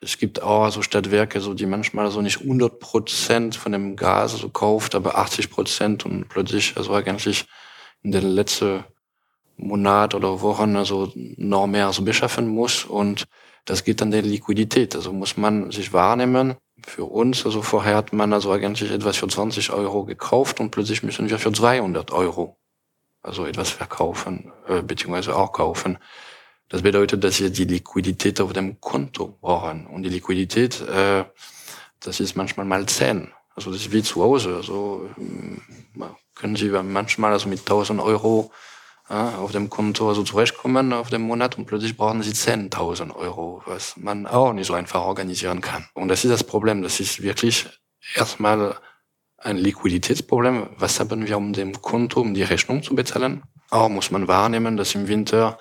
Es 0.00 0.18
gibt 0.18 0.42
auch 0.42 0.70
so 0.70 0.82
Stadtwerke, 0.82 1.40
so 1.40 1.54
die 1.54 1.66
manchmal 1.66 2.10
so 2.10 2.22
nicht 2.22 2.40
100 2.40 2.78
Prozent 2.78 3.56
von 3.56 3.72
dem 3.72 3.96
Gas 3.96 4.32
so 4.32 4.48
kauft, 4.48 4.94
aber 4.94 5.18
80 5.18 5.50
Prozent 5.50 6.06
und 6.06 6.28
plötzlich 6.28 6.76
also 6.76 6.94
eigentlich 6.94 7.46
in 8.02 8.12
den 8.12 8.24
letzten 8.24 8.84
Monat 9.56 10.14
oder 10.14 10.40
Wochen 10.40 10.76
also 10.76 11.12
noch 11.14 11.66
mehr 11.66 11.92
so 11.92 12.02
beschaffen 12.02 12.46
muss 12.46 12.84
und 12.84 13.26
das 13.64 13.84
geht 13.84 14.00
an 14.00 14.12
der 14.12 14.22
Liquidität. 14.22 14.94
Also 14.94 15.12
muss 15.12 15.36
man 15.36 15.70
sich 15.72 15.92
wahrnehmen. 15.92 16.54
Für 16.86 17.04
uns, 17.04 17.44
also 17.44 17.62
vorher 17.62 17.96
hat 17.96 18.12
man 18.12 18.32
also 18.32 18.52
eigentlich 18.52 18.90
etwas 18.90 19.16
für 19.16 19.28
20 19.28 19.70
Euro 19.72 20.04
gekauft 20.04 20.60
und 20.60 20.70
plötzlich 20.70 21.02
müssen 21.02 21.28
wir 21.28 21.38
für 21.38 21.52
200 21.52 22.12
Euro 22.12 22.56
also 23.22 23.46
etwas 23.46 23.70
verkaufen, 23.70 24.52
äh, 24.68 24.82
beziehungsweise 24.82 25.36
auch 25.36 25.52
kaufen. 25.52 25.98
Das 26.68 26.82
bedeutet, 26.82 27.24
dass 27.24 27.40
wir 27.40 27.50
die 27.50 27.64
Liquidität 27.64 28.40
auf 28.40 28.52
dem 28.52 28.80
Konto 28.80 29.38
brauchen. 29.40 29.86
Und 29.86 30.02
die 30.02 30.10
Liquidität, 30.10 30.80
äh, 30.82 31.24
das 32.00 32.20
ist 32.20 32.36
manchmal 32.36 32.66
mal 32.66 32.86
zehn. 32.86 33.32
Also 33.54 33.72
das 33.72 33.80
ist 33.80 33.92
wie 33.92 34.02
zu 34.02 34.22
Hause. 34.22 34.56
Also 34.56 35.08
äh, 35.18 36.04
können 36.34 36.56
Sie 36.56 36.68
manchmal 36.68 37.32
also 37.32 37.48
mit 37.48 37.60
1000 37.60 38.00
Euro 38.00 38.52
ja, 39.10 39.38
auf 39.38 39.52
dem 39.52 39.70
Konto 39.70 40.08
also 40.08 40.22
zurechtkommen 40.22 40.92
auf 40.92 41.08
dem 41.08 41.22
Monat 41.22 41.56
und 41.56 41.66
plötzlich 41.66 41.96
brauchen 41.96 42.22
Sie 42.22 42.32
10.000 42.32 43.14
Euro, 43.14 43.62
was 43.66 43.96
man 43.96 44.26
auch 44.26 44.52
nicht 44.52 44.66
so 44.66 44.74
einfach 44.74 45.02
organisieren 45.02 45.60
kann. 45.60 45.86
Und 45.94 46.08
das 46.08 46.24
ist 46.24 46.30
das 46.30 46.44
Problem. 46.44 46.82
Das 46.82 47.00
ist 47.00 47.22
wirklich 47.22 47.66
erstmal 48.14 48.76
ein 49.38 49.56
Liquiditätsproblem. 49.56 50.70
Was 50.76 51.00
haben 51.00 51.26
wir 51.26 51.36
um 51.36 51.52
dem 51.52 51.80
Konto, 51.80 52.20
um 52.20 52.34
die 52.34 52.42
Rechnung 52.42 52.82
zu 52.82 52.94
bezahlen? 52.94 53.42
Auch 53.70 53.88
muss 53.88 54.10
man 54.10 54.28
wahrnehmen, 54.28 54.76
dass 54.76 54.94
im 54.94 55.08
Winter 55.08 55.58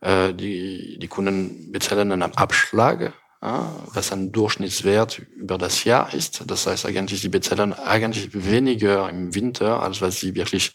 äh, 0.00 0.32
die, 0.32 0.98
die 0.98 1.08
Kunden 1.08 1.72
bezahlen 1.72 2.12
einen 2.12 2.34
Abschlag, 2.34 3.12
ja, 3.42 3.72
was 3.92 4.12
ein 4.12 4.32
Durchschnittswert 4.32 5.18
über 5.36 5.58
das 5.58 5.84
Jahr 5.84 6.14
ist. 6.14 6.44
Das 6.46 6.66
heißt 6.66 6.86
eigentlich, 6.86 7.20
sie 7.20 7.28
bezahlen 7.28 7.72
eigentlich 7.72 8.30
weniger 8.32 9.08
im 9.10 9.34
Winter, 9.34 9.82
als 9.82 10.00
was 10.00 10.20
sie 10.20 10.34
wirklich 10.34 10.74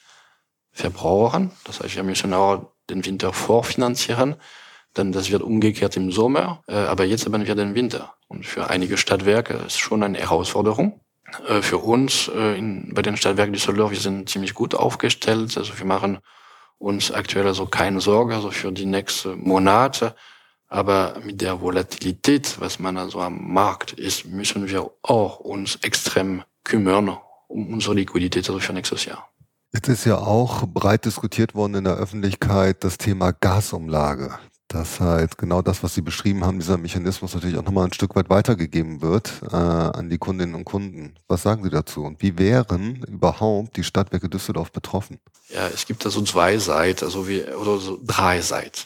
verbrauchen. 0.77 1.51
Das 1.65 1.81
heißt, 1.81 1.95
wir 1.95 2.03
müssen 2.03 2.33
auch 2.33 2.71
den 2.89 3.05
Winter 3.05 3.33
vorfinanzieren. 3.33 4.35
Denn 4.95 5.11
das 5.11 5.31
wird 5.31 5.41
umgekehrt 5.41 5.95
im 5.97 6.11
Sommer. 6.11 6.63
Äh, 6.67 6.75
aber 6.75 7.03
jetzt 7.05 7.25
haben 7.25 7.45
wir 7.45 7.55
den 7.55 7.75
Winter. 7.75 8.13
Und 8.27 8.45
für 8.45 8.69
einige 8.69 8.97
Stadtwerke 8.97 9.53
ist 9.65 9.77
schon 9.77 10.03
eine 10.03 10.17
Herausforderung. 10.17 11.01
Äh, 11.47 11.61
für 11.61 11.79
uns 11.79 12.29
äh, 12.33 12.57
in, 12.57 12.93
bei 12.93 13.01
den 13.01 13.17
Stadtwerken 13.17 13.53
Düsseldorf, 13.53 13.91
wir 13.91 13.99
sind 13.99 14.29
ziemlich 14.29 14.53
gut 14.53 14.75
aufgestellt. 14.75 15.57
Also 15.57 15.77
wir 15.77 15.85
machen 15.85 16.19
uns 16.79 17.11
aktuell 17.11 17.47
also 17.47 17.65
keine 17.65 18.01
Sorge 18.01 18.35
also 18.35 18.51
für 18.51 18.71
die 18.71 18.85
nächsten 18.85 19.39
Monate. 19.47 20.15
Aber 20.69 21.19
mit 21.23 21.41
der 21.41 21.61
Volatilität, 21.61 22.59
was 22.59 22.79
man 22.79 22.97
also 22.97 23.21
am 23.21 23.53
Markt 23.53 23.93
ist, 23.93 24.25
müssen 24.25 24.69
wir 24.69 24.89
auch 25.01 25.39
uns 25.39 25.77
extrem 25.81 26.43
kümmern 26.63 27.17
um 27.47 27.73
unsere 27.73 27.95
Liquidität 27.95 28.47
also 28.49 28.59
für 28.59 28.73
nächstes 28.73 29.05
Jahr. 29.05 29.29
Jetzt 29.77 29.89
ist 29.89 30.05
ja 30.05 30.17
auch 30.17 30.65
breit 30.65 31.05
diskutiert 31.05 31.53
worden 31.53 31.75
in 31.75 31.83
der 31.83 31.97
Öffentlichkeit 31.97 32.83
das 32.83 32.97
Thema 32.97 33.31
Gasumlage 33.31 34.39
dass 34.69 34.99
halt 34.99 35.37
genau 35.37 35.61
das, 35.61 35.81
was 35.81 35.93
Sie 35.93 36.01
beschrieben 36.01 36.43
haben, 36.43 36.59
dieser 36.59 36.77
Mechanismus 36.77 37.33
natürlich 37.33 37.57
auch 37.57 37.63
nochmal 37.63 37.85
ein 37.85 37.93
Stück 37.93 38.17
weit 38.17 38.29
weitergegeben 38.29 39.01
wird 39.01 39.41
äh, 39.49 39.55
an 39.55 40.09
die 40.09 40.17
Kundinnen 40.17 40.55
und 40.55 40.65
Kunden. 40.65 41.15
Was 41.29 41.43
sagen 41.43 41.63
Sie 41.63 41.69
dazu? 41.69 42.03
Und 42.03 42.21
wie 42.21 42.37
wären 42.37 43.01
überhaupt 43.03 43.77
die 43.77 43.85
Stadtwerke 43.85 44.27
Düsseldorf 44.27 44.73
betroffen? 44.73 45.19
Ja, 45.47 45.69
es 45.69 45.85
gibt 45.85 46.03
da 46.03 46.09
so 46.09 46.21
zwei 46.23 46.57
Seiten, 46.57 47.05
also 47.05 47.29
wie, 47.29 47.43
oder 47.43 47.77
so 47.77 47.97
drei 48.03 48.41
Seiten 48.41 48.81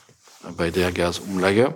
bei 0.55 0.69
der 0.69 0.91
Gasumlage. 0.91 1.74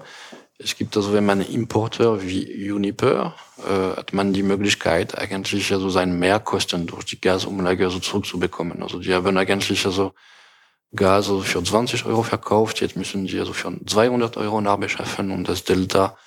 Es 0.58 0.78
gibt 0.78 0.96
also, 0.96 1.12
wenn 1.14 1.26
man 1.26 1.42
Importeur 1.42 2.22
wie 2.22 2.72
Uniper, 2.72 3.36
äh, 3.60 3.98
hat 3.98 4.14
man 4.14 4.32
die 4.32 4.44
Möglichkeit, 4.44 5.18
eigentlich 5.18 5.72
also 5.74 5.90
seine 5.90 6.14
Mehrkosten 6.14 6.88
durch 6.88 7.04
die 7.06 7.20
Gasumlage 7.20 7.90
so 7.90 8.00
zurückzubekommen. 8.00 8.82
Also 8.82 9.00
die 9.00 9.14
haben 9.14 9.38
eigentlich 9.38 9.86
also 9.86 10.14
Gas 10.96 11.30
also 11.30 11.42
für 11.42 11.62
20 11.62 12.06
Euro 12.06 12.24
verkauft, 12.24 12.80
jetzt 12.80 12.96
müssen 12.96 13.26
die 13.26 13.38
also 13.38 13.52
für 13.52 13.74
200 13.86 14.38
Euro 14.38 14.62
nachbeschaffen 14.62 15.32
und 15.32 15.50
das 15.50 15.66
Delta 15.66 16.18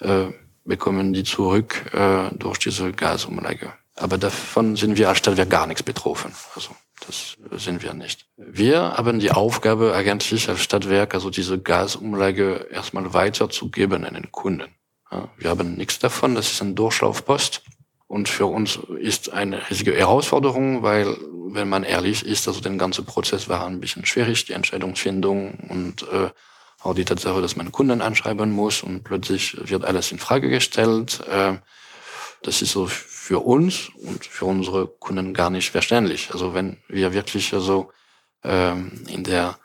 äh, 0.00 0.26
bekommen 0.64 1.12
die 1.12 1.24
zurück 1.24 1.92
äh, 1.92 2.30
durch 2.36 2.58
diese 2.58 2.92
Gasumlage. 2.92 3.72
Aber 3.96 4.16
davon 4.16 4.76
sind 4.76 4.96
wir 4.96 5.08
als 5.08 5.18
Stadtwerk 5.18 5.50
gar 5.50 5.66
nichts 5.66 5.82
betroffen. 5.82 6.32
Also 6.54 6.70
das 7.06 7.36
sind 7.62 7.82
wir 7.82 7.94
nicht. 7.94 8.26
Wir 8.36 8.94
haben 8.96 9.18
die 9.18 9.30
Aufgabe 9.30 9.94
eigentlich 9.94 10.48
als 10.48 10.60
Stadtwerk, 10.60 11.14
also 11.14 11.30
diese 11.30 11.60
Gasumlage 11.60 12.68
erstmal 12.70 13.12
weiterzugeben 13.12 14.04
an 14.04 14.14
den 14.14 14.30
Kunden. 14.30 14.68
Wir 15.36 15.50
haben 15.50 15.74
nichts 15.74 15.98
davon, 15.98 16.34
das 16.34 16.50
ist 16.52 16.62
ein 16.62 16.74
Durchlaufpost. 16.74 17.62
Und 18.06 18.28
für 18.28 18.44
uns 18.46 18.78
ist 19.00 19.32
eine 19.32 19.70
riesige 19.70 19.94
Herausforderung, 19.94 20.82
weil, 20.82 21.16
wenn 21.48 21.68
man 21.68 21.82
ehrlich 21.82 22.26
ist, 22.26 22.46
also 22.46 22.60
der 22.60 22.72
ganze 22.72 23.02
Prozess 23.02 23.48
war 23.48 23.66
ein 23.66 23.80
bisschen 23.80 24.04
schwierig, 24.04 24.44
die 24.44 24.52
Entscheidungsfindung 24.52 25.54
und 25.70 26.02
äh, 26.12 26.28
auch 26.82 26.94
die 26.94 27.06
Tatsache, 27.06 27.40
dass 27.40 27.56
man 27.56 27.72
Kunden 27.72 28.02
anschreiben 28.02 28.50
muss 28.50 28.82
und 28.82 29.02
plötzlich 29.02 29.56
wird 29.70 29.84
alles 29.84 30.12
in 30.12 30.18
Frage 30.18 30.50
gestellt. 30.50 31.20
Äh, 31.26 31.54
das 32.42 32.60
ist 32.60 32.72
so 32.72 32.90
für 33.22 33.38
uns 33.38 33.88
und 34.04 34.26
für 34.26 34.46
unsere 34.46 34.88
Kunden 34.88 35.32
gar 35.32 35.48
nicht 35.48 35.70
verständlich. 35.70 36.30
Also 36.32 36.54
wenn 36.54 36.78
wir 36.88 37.14
wirklich 37.14 37.54
also 37.54 37.92
ähm, 38.42 39.04
in 39.06 39.22
der 39.22 39.58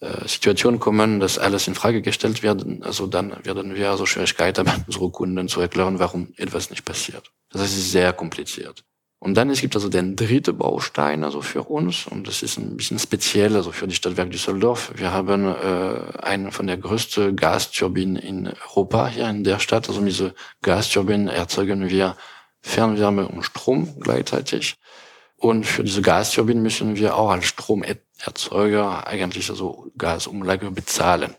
äh, 0.00 0.26
Situation 0.26 0.80
kommen, 0.80 1.20
dass 1.20 1.38
alles 1.38 1.68
in 1.68 1.74
Frage 1.74 2.00
gestellt 2.00 2.42
wird, 2.42 2.64
also 2.80 3.06
dann 3.06 3.44
werden 3.44 3.74
wir 3.74 3.90
also 3.90 4.06
Schwierigkeiten 4.06 4.72
haben, 4.72 4.84
unsere 4.86 5.10
Kunden 5.10 5.48
zu 5.48 5.60
erklären, 5.60 5.98
warum 5.98 6.32
etwas 6.38 6.70
nicht 6.70 6.86
passiert. 6.86 7.30
Das 7.50 7.60
ist 7.60 7.92
sehr 7.92 8.14
kompliziert. 8.14 8.84
Und 9.18 9.34
dann 9.34 9.50
es 9.50 9.60
gibt 9.60 9.74
also 9.74 9.90
den 9.90 10.16
dritten 10.16 10.56
Baustein 10.56 11.24
also 11.24 11.42
für 11.42 11.62
uns 11.62 12.06
und 12.06 12.26
das 12.26 12.42
ist 12.42 12.56
ein 12.56 12.74
bisschen 12.76 12.98
speziell 12.98 13.54
also 13.54 13.70
für 13.70 13.86
die 13.86 13.94
Stadtwerk 13.94 14.30
Düsseldorf. 14.30 14.92
Wir 14.96 15.12
haben 15.12 15.44
äh, 15.44 16.18
einen 16.22 16.52
von 16.52 16.66
der 16.66 16.78
größten 16.78 17.36
Gasturbinen 17.36 18.16
in 18.16 18.48
Europa 18.48 19.08
hier 19.08 19.28
in 19.28 19.44
der 19.44 19.58
Stadt. 19.58 19.88
Also 19.88 20.00
diese 20.00 20.34
Gasturbinen 20.62 21.28
erzeugen 21.28 21.90
wir 21.90 22.16
Fernwärme 22.64 23.28
und 23.28 23.42
Strom 23.42 24.00
gleichzeitig. 24.00 24.76
Und 25.36 25.66
für 25.66 25.84
diese 25.84 26.00
Gasturbinen 26.00 26.62
müssen 26.62 26.96
wir 26.96 27.16
auch 27.16 27.30
als 27.30 27.44
Stromerzeuger 27.44 29.06
eigentlich 29.06 29.50
also 29.50 29.92
Gasumlage 29.98 30.70
bezahlen. 30.70 31.34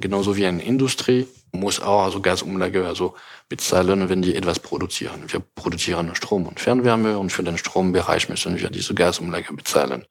Genauso 0.00 0.36
wie 0.36 0.46
eine 0.46 0.64
Industrie 0.64 1.28
muss 1.52 1.80
auch 1.80 2.04
also 2.04 2.22
Gasumlage 2.22 2.86
also 2.86 3.14
bezahlen, 3.50 4.08
wenn 4.08 4.22
die 4.22 4.34
etwas 4.34 4.58
produzieren. 4.58 5.24
Wir 5.28 5.40
produzieren 5.40 6.14
Strom 6.14 6.46
und 6.46 6.58
Fernwärme 6.58 7.18
und 7.18 7.30
für 7.30 7.42
den 7.42 7.58
Strombereich 7.58 8.30
müssen 8.30 8.58
wir 8.58 8.70
diese 8.70 8.94
Gasumlage 8.94 9.52
bezahlen. 9.52 10.06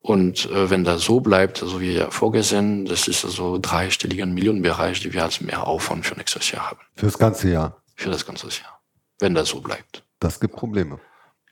Und 0.00 0.50
äh, 0.50 0.68
wenn 0.68 0.84
das 0.84 1.02
so 1.02 1.20
bleibt, 1.20 1.56
so 1.56 1.64
also 1.64 1.80
wie 1.80 2.04
vorgesehen, 2.10 2.84
das 2.84 3.08
ist 3.08 3.24
also 3.24 3.58
dreistelligen 3.58 4.34
Millionenbereich, 4.34 5.00
die 5.00 5.14
wir 5.14 5.22
als 5.22 5.40
Mehraufwand 5.40 6.04
für 6.04 6.14
nächstes 6.16 6.50
Jahr 6.50 6.70
haben. 6.70 6.80
Für 6.94 7.06
das 7.06 7.16
ganze 7.16 7.48
Jahr? 7.48 7.82
Für 7.96 8.10
das 8.10 8.26
ganze 8.26 8.48
Jahr. 8.48 8.73
Wenn 9.20 9.34
das 9.34 9.48
so 9.48 9.60
bleibt. 9.60 10.04
Das 10.18 10.40
gibt 10.40 10.56
Probleme. 10.56 10.98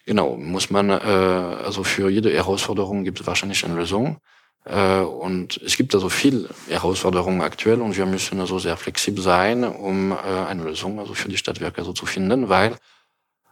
Genau, 0.05 0.37
muss 0.37 0.71
man, 0.71 0.91
äh, 0.91 0.95
also 0.95 1.85
für 1.85 2.09
jede 2.11 2.33
Herausforderung 2.33 3.05
gibt 3.05 3.21
es 3.21 3.27
wahrscheinlich 3.27 3.65
eine 3.65 3.77
Lösung. 3.77 4.19
Äh, 4.65 5.01
und 5.01 5.61
es 5.63 5.77
gibt 5.77 5.95
also 5.95 6.09
viel 6.09 6.49
Herausforderungen 6.69 7.41
aktuell 7.41 7.81
und 7.81 7.97
wir 7.97 8.07
müssen 8.07 8.41
also 8.41 8.59
sehr 8.59 8.77
flexibel 8.77 9.23
sein, 9.23 9.65
um 9.65 10.13
äh, 10.13 10.17
eine 10.17 10.65
Lösung 10.65 10.99
also 10.99 11.15
für 11.15 11.29
die 11.29 11.37
Stadtwerke 11.37 11.79
also 11.79 11.93
zu 11.93 12.07
finden, 12.07 12.49
weil 12.49 12.77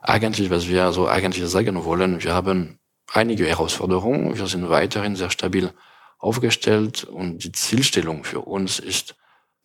eigentlich, 0.00 0.50
was 0.50 0.68
wir 0.68 0.84
also 0.84 1.08
eigentlich 1.08 1.44
sagen 1.48 1.84
wollen, 1.84 2.22
wir 2.22 2.34
haben 2.34 2.78
einige 3.12 3.46
Herausforderungen, 3.46 4.36
wir 4.36 4.46
sind 4.46 4.68
weiterhin 4.70 5.16
sehr 5.16 5.30
stabil 5.30 5.72
aufgestellt 6.18 7.04
und 7.04 7.42
die 7.44 7.52
Zielstellung 7.52 8.24
für 8.24 8.40
uns 8.40 8.78
ist 8.78 9.16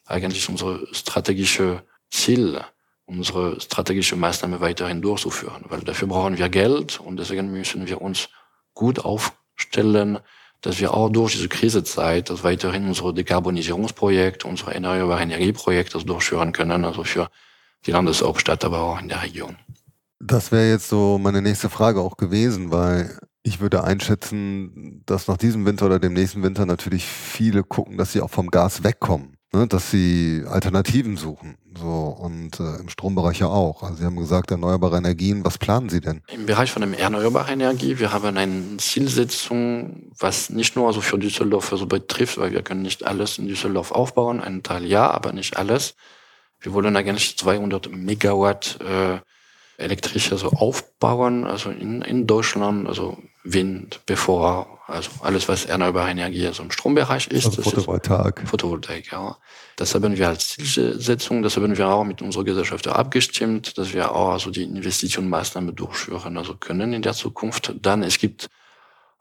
eigentlich 0.05 0.49
unsere 0.49 0.87
strategische 0.93 1.83
Ziel, 2.09 2.61
unsere 3.05 3.59
strategische 3.61 4.15
Maßnahme 4.15 4.61
weiterhin 4.61 5.01
durchzuführen, 5.01 5.65
weil 5.69 5.81
dafür 5.81 6.07
brauchen 6.07 6.37
wir 6.37 6.49
Geld 6.49 6.99
und 6.99 7.17
deswegen 7.17 7.51
müssen 7.51 7.87
wir 7.87 8.01
uns 8.01 8.29
gut 8.73 8.99
aufstellen, 8.99 10.19
dass 10.61 10.79
wir 10.79 10.93
auch 10.93 11.09
durch 11.09 11.33
diese 11.33 11.47
Krisezeit 11.47 12.29
dass 12.29 12.43
weiterhin 12.43 12.87
unsere 12.87 13.13
Dekarbonisierungsprojekte, 13.13 14.47
unsere 14.47 14.73
erneuerbare 14.73 15.21
Energieprojekte 15.21 15.99
durchführen 15.99 16.51
können, 16.51 16.83
also 16.83 17.03
für 17.03 17.29
die 17.85 17.91
Landeshauptstadt, 17.91 18.65
aber 18.65 18.79
auch 18.79 18.99
in 18.99 19.09
der 19.09 19.21
Region. 19.21 19.57
Das 20.19 20.51
wäre 20.51 20.69
jetzt 20.69 20.89
so 20.89 21.19
meine 21.19 21.41
nächste 21.41 21.69
Frage 21.69 22.01
auch 22.01 22.17
gewesen, 22.17 22.71
weil 22.71 23.19
ich 23.43 23.59
würde 23.59 23.83
einschätzen, 23.83 25.03
dass 25.05 25.27
nach 25.27 25.37
diesem 25.37 25.65
Winter 25.67 25.85
oder 25.85 25.99
dem 25.99 26.13
nächsten 26.13 26.41
Winter 26.41 26.65
natürlich 26.65 27.05
viele 27.05 27.63
gucken, 27.63 27.97
dass 27.97 28.11
sie 28.11 28.21
auch 28.21 28.31
vom 28.31 28.49
Gas 28.49 28.83
wegkommen, 28.83 29.34
ne? 29.53 29.67
dass 29.67 29.91
sie 29.91 30.43
Alternativen 30.47 31.17
suchen. 31.17 31.57
So 31.77 31.87
und 31.87 32.59
äh, 32.59 32.79
im 32.79 32.89
Strombereich 32.89 33.39
ja 33.39 33.47
auch. 33.47 33.83
Also 33.83 33.95
Sie 33.95 34.05
haben 34.05 34.15
gesagt, 34.15 34.51
erneuerbare 34.51 34.97
Energien, 34.97 35.43
was 35.43 35.57
planen 35.57 35.89
Sie 35.89 35.99
denn? 35.99 36.21
Im 36.27 36.45
Bereich 36.45 36.71
von 36.71 36.81
der 36.81 36.99
erneuerbaren 36.99 37.59
Energie, 37.59 37.99
wir 37.99 38.13
haben 38.13 38.37
eine 38.37 38.77
Zielsetzung, 38.77 40.11
was 40.17 40.49
nicht 40.49 40.75
nur 40.75 40.87
also 40.87 41.01
für 41.01 41.19
Düsseldorf 41.19 41.73
so 41.75 41.85
betrifft, 41.85 42.37
weil 42.37 42.51
wir 42.51 42.61
können 42.61 42.81
nicht 42.81 43.05
alles 43.05 43.37
in 43.37 43.47
Düsseldorf 43.47 43.91
aufbauen, 43.91 44.39
einen 44.39 44.63
Teil 44.63 44.85
ja, 44.85 45.09
aber 45.11 45.33
nicht 45.33 45.57
alles. 45.57 45.95
Wir 46.61 46.73
wollen 46.73 46.95
eigentlich 46.95 47.37
200 47.37 47.91
Megawatt 47.91 48.79
äh, 48.81 49.19
elektrisch 49.77 50.31
also 50.31 50.49
aufbauen, 50.51 51.43
also 51.43 51.69
in, 51.69 52.01
in 52.01 52.25
Deutschland, 52.25 52.87
also 52.87 53.17
Wind, 53.45 54.01
bevor, 54.07 54.79
also 54.87 55.09
alles, 55.21 55.47
was 55.47 55.65
erneuerbare 55.65 56.09
Energie, 56.09 56.47
also 56.47 56.63
im 56.63 56.71
Strombereich 56.71 57.27
ist. 57.27 57.45
Also 57.45 57.61
Photovoltaik. 57.61 58.41
Ist 58.41 58.49
Photovoltaik, 58.49 59.11
ja. 59.11 59.37
Das 59.75 59.93
haben 59.93 60.17
wir 60.17 60.27
als 60.27 60.49
Zielsetzung, 60.49 61.43
das 61.43 61.55
haben 61.55 61.77
wir 61.77 61.87
auch 61.87 62.03
mit 62.03 62.21
unserer 62.21 62.43
Gesellschaft 62.43 62.87
abgestimmt, 62.87 63.77
dass 63.77 63.93
wir 63.93 64.11
auch 64.11 64.31
also 64.31 64.49
die 64.49 64.63
Investitionmaßnahmen 64.63 65.75
durchführen 65.75 66.37
also 66.37 66.55
können 66.55 66.91
in 66.93 67.03
der 67.03 67.13
Zukunft. 67.13 67.75
Dann, 67.81 68.01
es 68.01 68.17
gibt 68.17 68.49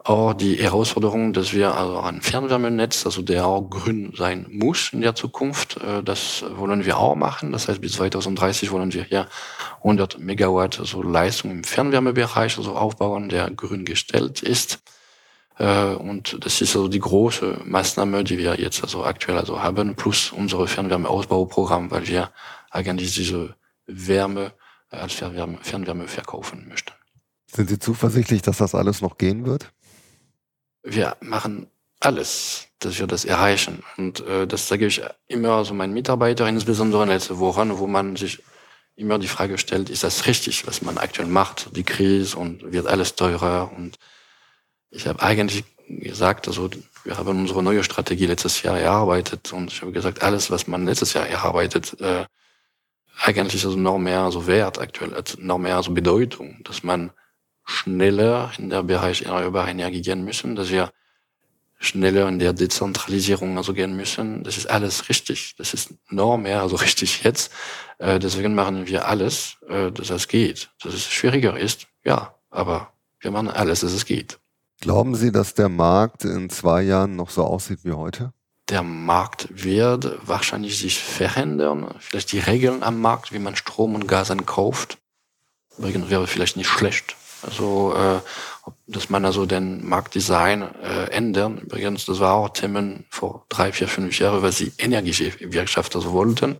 auch 0.04 0.34
die 0.34 0.56
Herausforderung, 0.56 1.32
dass 1.32 1.54
wir 1.54 1.74
also 1.74 1.98
ein 2.00 2.20
Fernwärmenetz, 2.20 3.06
also 3.06 3.22
der 3.22 3.46
auch 3.46 3.62
grün 3.62 4.12
sein 4.14 4.46
muss 4.50 4.92
in 4.92 5.00
der 5.00 5.14
Zukunft, 5.14 5.78
äh, 5.78 6.02
das 6.02 6.44
wollen 6.56 6.84
wir 6.84 6.98
auch 6.98 7.14
machen. 7.14 7.52
Das 7.52 7.68
heißt, 7.68 7.80
bis 7.80 7.94
2030 7.94 8.70
wollen 8.70 8.92
wir 8.92 9.04
hier 9.04 9.28
100 9.78 10.18
Megawatt 10.18 10.78
also 10.78 11.02
Leistung 11.02 11.50
im 11.50 11.64
Fernwärmebereich 11.64 12.58
also 12.58 12.76
aufbauen, 12.76 13.30
der 13.30 13.50
grün 13.50 13.86
gestellt 13.86 14.42
ist. 14.42 14.80
Äh, 15.58 15.94
und 15.94 16.44
das 16.44 16.60
ist 16.60 16.76
also 16.76 16.88
die 16.88 17.00
große 17.00 17.62
Maßnahme, 17.64 18.24
die 18.24 18.36
wir 18.36 18.60
jetzt 18.60 18.82
also 18.82 19.04
aktuell 19.04 19.38
also 19.38 19.62
haben, 19.62 19.96
plus 19.96 20.32
unsere 20.32 20.68
Fernwärmeausbauprogramm, 20.68 21.90
weil 21.90 22.06
wir 22.06 22.30
eigentlich 22.70 23.14
diese 23.14 23.54
Wärme 23.86 24.52
als 24.90 25.14
Fernwärme, 25.14 25.58
Fernwärme 25.62 26.08
verkaufen 26.08 26.68
möchten. 26.68 26.92
Sind 27.50 27.70
Sie 27.70 27.78
zuversichtlich, 27.78 28.42
dass 28.42 28.58
das 28.58 28.74
alles 28.74 29.00
noch 29.00 29.16
gehen 29.16 29.46
wird? 29.46 29.72
Wir 30.84 31.16
machen 31.20 31.66
alles, 31.98 32.68
dass 32.78 32.98
wir 32.98 33.06
das 33.06 33.24
erreichen. 33.24 33.82
Und 33.96 34.20
äh, 34.26 34.46
das 34.46 34.68
sage 34.68 34.86
ich 34.86 35.02
immer 35.26 35.64
so 35.64 35.74
meinen 35.74 35.94
Mitarbeitern, 35.94 36.48
insbesondere 36.48 37.06
letzte 37.06 37.38
Woche, 37.38 37.78
wo 37.78 37.86
man 37.86 38.16
sich 38.16 38.42
immer 38.94 39.18
die 39.18 39.28
Frage 39.28 39.58
stellt, 39.58 39.90
ist 39.90 40.04
das 40.04 40.26
richtig, 40.26 40.66
was 40.66 40.82
man 40.82 40.98
aktuell 40.98 41.26
macht? 41.26 41.74
Die 41.76 41.82
Krise 41.82 42.36
und 42.36 42.70
wird 42.72 42.86
alles 42.86 43.16
teurer. 43.16 43.72
Und 43.74 43.98
ich 44.90 45.06
habe 45.06 45.20
eigentlich 45.22 45.64
gesagt, 45.88 46.46
also 46.46 46.70
wir 47.02 47.18
haben 47.18 47.40
unsere 47.40 47.62
neue 47.62 47.82
Strategie 47.82 48.26
letztes 48.26 48.62
Jahr 48.62 48.78
erarbeitet 48.78 49.52
und 49.52 49.72
ich 49.72 49.82
habe 49.82 49.92
gesagt, 49.92 50.22
alles, 50.22 50.50
was 50.50 50.66
man 50.66 50.86
letztes 50.86 51.12
Jahr 51.14 51.26
erarbeitet, 51.26 52.00
äh, 52.00 52.24
eigentlich 53.22 53.56
ist 53.56 53.66
also 53.66 53.78
noch 53.78 53.98
mehr 53.98 54.30
so 54.30 54.46
Wert 54.46 54.78
aktuell, 54.78 55.12
noch 55.38 55.58
mehr 55.58 55.82
so 55.82 55.92
Bedeutung, 55.92 56.60
dass 56.64 56.82
man 56.82 57.10
schneller 57.64 58.52
in 58.58 58.70
der 58.70 58.82
Bereich 58.82 59.22
erneuerbare 59.22 59.70
Energie 59.70 60.02
gehen 60.02 60.24
müssen, 60.24 60.54
dass 60.56 60.70
wir 60.70 60.92
schneller 61.78 62.28
in 62.28 62.38
der 62.38 62.52
Dezentralisierung 62.52 63.56
also 63.56 63.74
gehen 63.74 63.96
müssen. 63.96 64.42
Das 64.42 64.56
ist 64.56 64.66
alles 64.66 65.08
richtig. 65.08 65.54
Das 65.56 65.74
ist 65.74 65.94
noch 66.10 66.36
mehr, 66.36 66.62
also 66.62 66.76
richtig 66.76 67.22
jetzt. 67.24 67.52
Äh, 67.98 68.18
deswegen 68.18 68.54
machen 68.54 68.86
wir 68.86 69.08
alles, 69.08 69.56
äh, 69.68 69.90
dass 69.90 70.10
es 70.10 70.28
geht. 70.28 70.70
Dass 70.82 70.94
es 70.94 71.06
schwieriger 71.06 71.58
ist, 71.58 71.86
ja, 72.04 72.34
aber 72.50 72.92
wir 73.20 73.30
machen 73.30 73.48
alles, 73.48 73.80
dass 73.80 73.92
es 73.92 74.04
geht. 74.04 74.38
Glauben 74.80 75.14
Sie, 75.14 75.32
dass 75.32 75.54
der 75.54 75.68
Markt 75.68 76.24
in 76.24 76.50
zwei 76.50 76.82
Jahren 76.82 77.16
noch 77.16 77.30
so 77.30 77.44
aussieht 77.44 77.80
wie 77.84 77.92
heute? 77.92 78.32
Der 78.70 78.82
Markt 78.82 79.48
wird 79.50 80.18
wahrscheinlich 80.26 80.78
sich 80.78 80.98
verändern. 80.98 81.94
Vielleicht 82.00 82.32
die 82.32 82.38
Regeln 82.38 82.82
am 82.82 83.00
Markt, 83.00 83.32
wie 83.32 83.38
man 83.38 83.56
Strom 83.56 83.94
und 83.94 84.08
Gas 84.08 84.30
ankauft. 84.30 84.98
Wäre 85.76 86.26
vielleicht 86.26 86.56
nicht 86.56 86.68
schlecht. 86.68 87.16
Also, 87.44 87.94
äh, 87.94 88.20
dass 88.86 89.10
man 89.10 89.24
also 89.24 89.46
den 89.46 89.86
Marktdesign 89.86 90.62
äh, 90.62 91.10
ändern. 91.10 91.58
Übrigens, 91.58 92.06
das 92.06 92.20
war 92.20 92.34
auch 92.34 92.48
Themen 92.50 93.04
vor 93.10 93.44
drei, 93.48 93.72
vier, 93.72 93.88
fünf 93.88 94.18
Jahren, 94.18 94.42
was 94.42 94.56
die 94.56 94.72
Energiewirtschaft 94.78 95.94
also 95.94 96.12
wollten. 96.12 96.58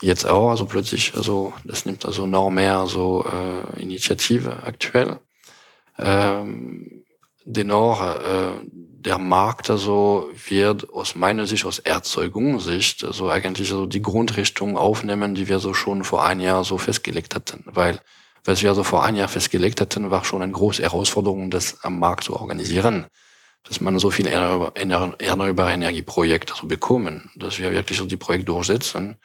Jetzt 0.00 0.26
auch, 0.26 0.50
also 0.50 0.66
plötzlich, 0.66 1.14
also 1.16 1.52
das 1.64 1.84
nimmt 1.84 2.06
also 2.06 2.26
noch 2.26 2.50
mehr 2.50 2.86
so 2.86 3.24
äh, 3.24 3.82
Initiative 3.82 4.62
aktuell. 4.62 5.18
Ähm, 5.98 7.04
dennoch, 7.44 8.02
äh, 8.02 8.50
der 9.08 9.18
Markt 9.18 9.70
also 9.70 10.30
wird 10.48 10.92
aus 10.92 11.14
meiner 11.14 11.46
Sicht, 11.46 11.64
aus 11.64 11.78
Erzeugungssicht, 11.78 13.04
also 13.04 13.30
eigentlich 13.30 13.68
so 13.68 13.86
die 13.86 14.02
Grundrichtung 14.02 14.76
aufnehmen, 14.76 15.34
die 15.34 15.48
wir 15.48 15.58
so 15.58 15.72
schon 15.72 16.04
vor 16.04 16.24
ein 16.24 16.40
Jahr 16.40 16.62
so 16.62 16.78
festgelegt 16.78 17.34
hatten. 17.34 17.64
Weil 17.66 18.00
was 18.48 18.62
wir 18.62 18.70
also 18.70 18.82
vor 18.82 19.04
einem 19.04 19.18
Jahr 19.18 19.28
festgelegt 19.28 19.78
hatten, 19.82 20.10
war 20.10 20.24
schon 20.24 20.40
eine 20.40 20.52
große 20.52 20.82
Herausforderung, 20.82 21.50
das 21.50 21.84
am 21.84 21.98
Markt 21.98 22.24
zu 22.24 22.34
organisieren. 22.34 23.06
Dass 23.64 23.82
man 23.82 23.98
so 23.98 24.10
viele 24.10 24.30
erneuerbare 24.30 25.72
Energieprojekte 25.72 26.54
so 26.58 26.66
bekommen, 26.66 27.30
dass 27.36 27.58
wir 27.58 27.72
wirklich 27.72 27.98
so 27.98 28.06
die 28.06 28.16
Projekte 28.16 28.46
durchsetzen. 28.46 29.16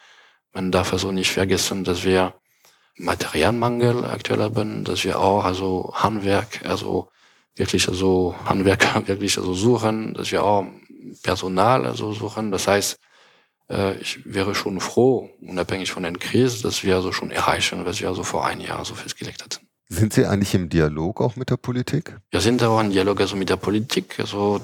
Man 0.51 0.71
darf 0.73 0.91
also 0.91 1.13
nicht 1.13 1.31
vergessen, 1.31 1.85
dass 1.85 2.03
wir 2.03 2.33
Materialmangel 2.97 4.03
aktuell 4.03 4.41
haben, 4.41 4.83
dass 4.83 5.05
wir 5.05 5.17
auch 5.17 5.45
also 5.45 5.93
Handwerk, 5.95 6.65
also 6.65 7.07
wirklich 7.55 7.87
also 7.87 8.35
Handwerker 8.43 9.07
wirklich 9.07 9.37
also 9.37 9.53
suchen, 9.53 10.15
dass 10.15 10.33
wir 10.33 10.43
auch 10.43 10.65
Personal 11.23 11.85
also 11.85 12.11
suchen. 12.11 12.51
Das 12.51 12.67
heißt, 12.67 12.99
ich 14.01 14.19
wäre 14.25 14.53
schon 14.53 14.79
froh, 14.79 15.29
unabhängig 15.41 15.91
von 15.91 16.03
den 16.03 16.19
Krisen, 16.19 16.63
dass 16.63 16.83
wir 16.83 16.95
also 16.95 17.11
schon 17.11 17.31
erreichen, 17.31 17.85
was 17.85 18.01
wir 18.01 18.09
also 18.09 18.23
vor 18.23 18.45
einem 18.45 18.61
Jahr 18.61 18.85
so 18.85 18.93
festgelegt 18.93 19.43
hatten. 19.43 19.65
Sind 19.89 20.13
Sie 20.13 20.25
eigentlich 20.25 20.55
im 20.55 20.69
Dialog 20.69 21.21
auch 21.21 21.35
mit 21.35 21.49
der 21.49 21.57
Politik? 21.57 22.17
Wir 22.31 22.41
sind 22.41 22.63
auch 22.63 22.79
im 22.79 22.91
Dialog 22.91 23.21
also 23.21 23.35
mit 23.35 23.49
der 23.49 23.57
Politik, 23.57 24.19
also 24.19 24.61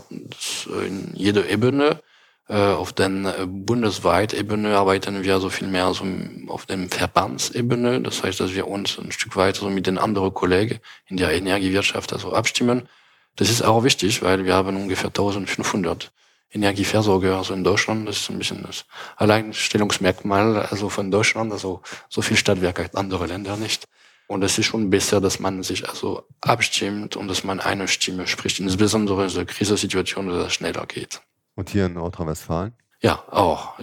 in 0.88 1.12
jeder 1.14 1.48
Ebene. 1.50 2.02
Äh, 2.48 2.56
auf 2.56 2.94
den 2.94 3.26
äh, 3.26 3.46
bundesweit 3.46 4.34
Ebene 4.34 4.76
arbeiten 4.76 5.24
wir 5.24 5.36
also 5.36 5.52
viel 5.52 5.68
mehr 5.68 5.86
also 5.86 6.04
auf 6.48 6.66
dem 6.66 6.90
Verbandsebene. 6.90 8.02
Das 8.02 8.24
heißt, 8.24 8.40
dass 8.40 8.56
wir 8.56 8.68
uns 8.68 8.98
ein 8.98 9.12
Stück 9.12 9.36
weit 9.36 9.58
so 9.58 9.70
mit 9.70 9.86
den 9.86 10.00
anderen 10.00 10.34
Kollegen 10.34 10.80
in 11.06 11.18
der 11.18 11.32
Energiewirtschaft 11.32 12.12
also 12.12 12.34
abstimmen. 12.34 12.90
Das 13.36 13.52
ist 13.52 13.62
auch 13.62 13.84
wichtig, 13.84 14.24
weil 14.24 14.46
wir 14.46 14.56
haben 14.56 14.76
ungefähr 14.78 15.10
1500 15.10 16.12
Energieversorger, 16.52 17.38
also 17.38 17.54
in 17.54 17.64
Deutschland, 17.64 18.08
das 18.08 18.18
ist 18.18 18.30
ein 18.30 18.38
bisschen 18.40 18.64
das 18.64 18.86
Alleinstellungsmerkmal 19.18 20.64
also 20.64 20.90
von 20.90 21.12
Deutschland, 21.12 21.52
also 21.52 21.82
so 22.10 22.22
viel 22.22 22.38
Stadtwerke 22.38 22.84
hat 22.84 22.96
andere 22.96 23.28
Länder 23.28 23.56
nicht. 23.58 23.86
Und 24.28 24.44
es 24.44 24.58
ist 24.60 24.68
schon 24.68 24.90
besser, 24.90 25.22
dass 25.22 25.40
man 25.40 25.64
sich 25.64 25.90
also 25.90 26.28
abstimmt 26.42 27.16
und 27.16 27.28
dass 27.28 27.44
man 27.44 27.60
eine 27.60 27.88
Stimme 27.88 28.28
spricht, 28.28 28.60
insbesondere 28.60 29.24
in 29.24 29.30
so 29.30 29.44
Krisensituation, 29.44 30.30
dass 30.30 30.48
es 30.48 30.54
schneller 30.54 30.86
geht. 30.86 31.22
Und 31.56 31.72
hier 31.72 31.88
in 31.88 31.94
Nordrhein-Westfalen? 31.94 32.74
Ja, 33.02 33.24
auch. 33.32 33.80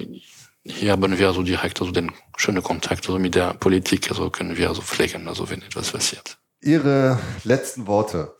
Hier 0.65 0.93
haben 0.93 1.19
wir 1.19 1.27
also 1.27 1.43
direkt 1.43 1.81
also 1.81 1.93
den 1.93 2.13
schönen 2.37 2.63
Kontakt 2.63 3.07
also 3.07 3.19
mit 3.19 3.35
der 3.35 3.55
Politik, 3.55 4.11
also 4.11 4.31
können 4.31 4.57
wir 4.57 4.69
also 4.69 4.83
pflegen, 4.83 5.27
also 5.27 5.49
wenn 5.51 5.63
etwas 5.63 5.91
passiert. 5.91 6.39
Ihre 6.61 7.19
letzten 7.45 7.87
Worte 7.87 8.37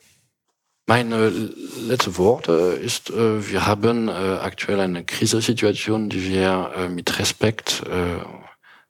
meine 0.87 1.29
letzte 1.29 2.17
Worte 2.17 2.53
ist, 2.53 3.11
äh, 3.11 3.51
wir 3.51 3.67
haben 3.67 4.09
äh, 4.09 4.13
aktuell 4.13 4.81
eine 4.81 5.05
Krisensituation, 5.05 6.09
die 6.09 6.31
wir 6.31 6.73
äh, 6.77 6.89
mit 6.89 7.19
Respekt 7.19 7.83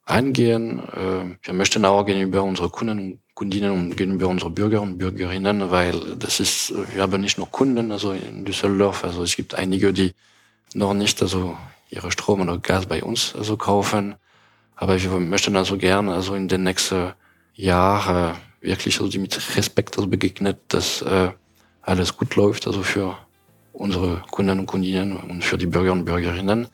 eingehen. 0.07 0.79
Äh, 0.79 1.37
wir 1.45 1.53
möchten 1.53 1.85
auch 1.85 2.05
gegenüber 2.05 2.43
unseren 2.43 2.71
Kunden 2.71 2.99
und 2.99 3.19
Kundinnen 3.33 3.71
und 3.71 3.97
gegenüber 3.97 4.29
unseren 4.29 4.55
Bürger 4.55 4.81
und 4.81 4.97
Bürgerinnen, 4.97 5.69
weil 5.69 6.15
das 6.15 6.39
ist, 6.39 6.73
wir 6.93 7.03
haben 7.03 7.21
nicht 7.21 7.37
nur 7.37 7.51
Kunden, 7.51 7.91
also 7.91 8.13
in 8.13 8.45
Düsseldorf, 8.45 9.03
also 9.03 9.21
es 9.21 9.35
gibt 9.35 9.53
einige, 9.53 9.93
die 9.93 10.13
noch 10.73 10.95
nicht 10.95 11.21
also 11.21 11.55
ihre 11.91 12.11
Strom 12.11 12.41
oder 12.41 12.57
Gas 12.57 12.87
bei 12.87 13.03
uns 13.03 13.35
also 13.37 13.55
kaufen. 13.55 14.15
Aber 14.75 14.99
wir 15.01 15.11
möchten 15.19 15.55
also 15.55 15.77
gerne 15.77 16.13
also 16.13 16.33
in 16.33 16.47
den 16.47 16.63
nächsten 16.63 17.13
Jahren 17.53 18.37
wirklich 18.61 18.99
also 18.99 19.11
die 19.11 19.19
mit 19.19 19.55
Respekt 19.55 19.97
also 19.97 20.09
begegnet, 20.09 20.57
dass 20.69 21.03
äh, 21.03 21.29
alles 21.87 22.15
gut 22.17 22.35
läuft, 22.35 22.67
also 22.67 22.83
für 22.83 23.17
unsere 23.73 24.21
Kunden 24.31 24.59
und 24.59 24.65
Kundinnen 24.65 25.17
und 25.17 25.43
für 25.43 25.57
die 25.57 25.67
Bürger 25.67 25.91
und 25.91 26.05
Bürgerinnen. 26.05 26.67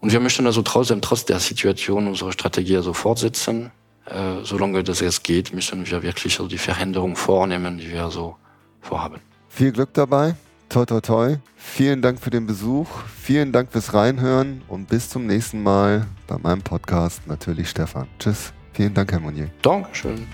Und 0.00 0.12
wir 0.12 0.20
möchten 0.20 0.46
also 0.46 0.62
trotzdem, 0.62 1.00
trotz 1.00 1.24
der 1.24 1.38
Situation, 1.38 2.08
unsere 2.08 2.32
Strategie 2.32 2.76
also 2.76 2.92
fortsetzen. 2.92 3.70
Äh, 4.06 4.42
solange 4.42 4.82
das 4.82 5.00
jetzt 5.00 5.22
geht, 5.22 5.54
müssen 5.54 5.88
wir 5.88 6.02
wirklich 6.02 6.34
so 6.34 6.48
die 6.48 6.58
Veränderung 6.58 7.14
vornehmen, 7.14 7.78
die 7.78 7.90
wir 7.90 8.10
so 8.10 8.36
vorhaben. 8.80 9.20
Viel 9.48 9.70
Glück 9.70 9.94
dabei. 9.94 10.34
Toi, 10.68 10.86
toi, 10.86 11.00
toi. 11.00 11.36
Vielen 11.54 12.02
Dank 12.02 12.18
für 12.18 12.30
den 12.30 12.46
Besuch. 12.46 12.88
Vielen 13.20 13.52
Dank 13.52 13.70
fürs 13.70 13.94
Reinhören 13.94 14.62
und 14.68 14.88
bis 14.88 15.08
zum 15.08 15.26
nächsten 15.26 15.62
Mal 15.62 16.06
bei 16.26 16.38
meinem 16.38 16.62
Podcast. 16.62 17.20
Natürlich 17.26 17.68
Stefan. 17.68 18.08
Tschüss. 18.18 18.52
Vielen 18.72 18.94
Dank, 18.94 19.12
Herr 19.12 19.20
Monier. 19.20 19.50
Dankeschön. 19.60 20.26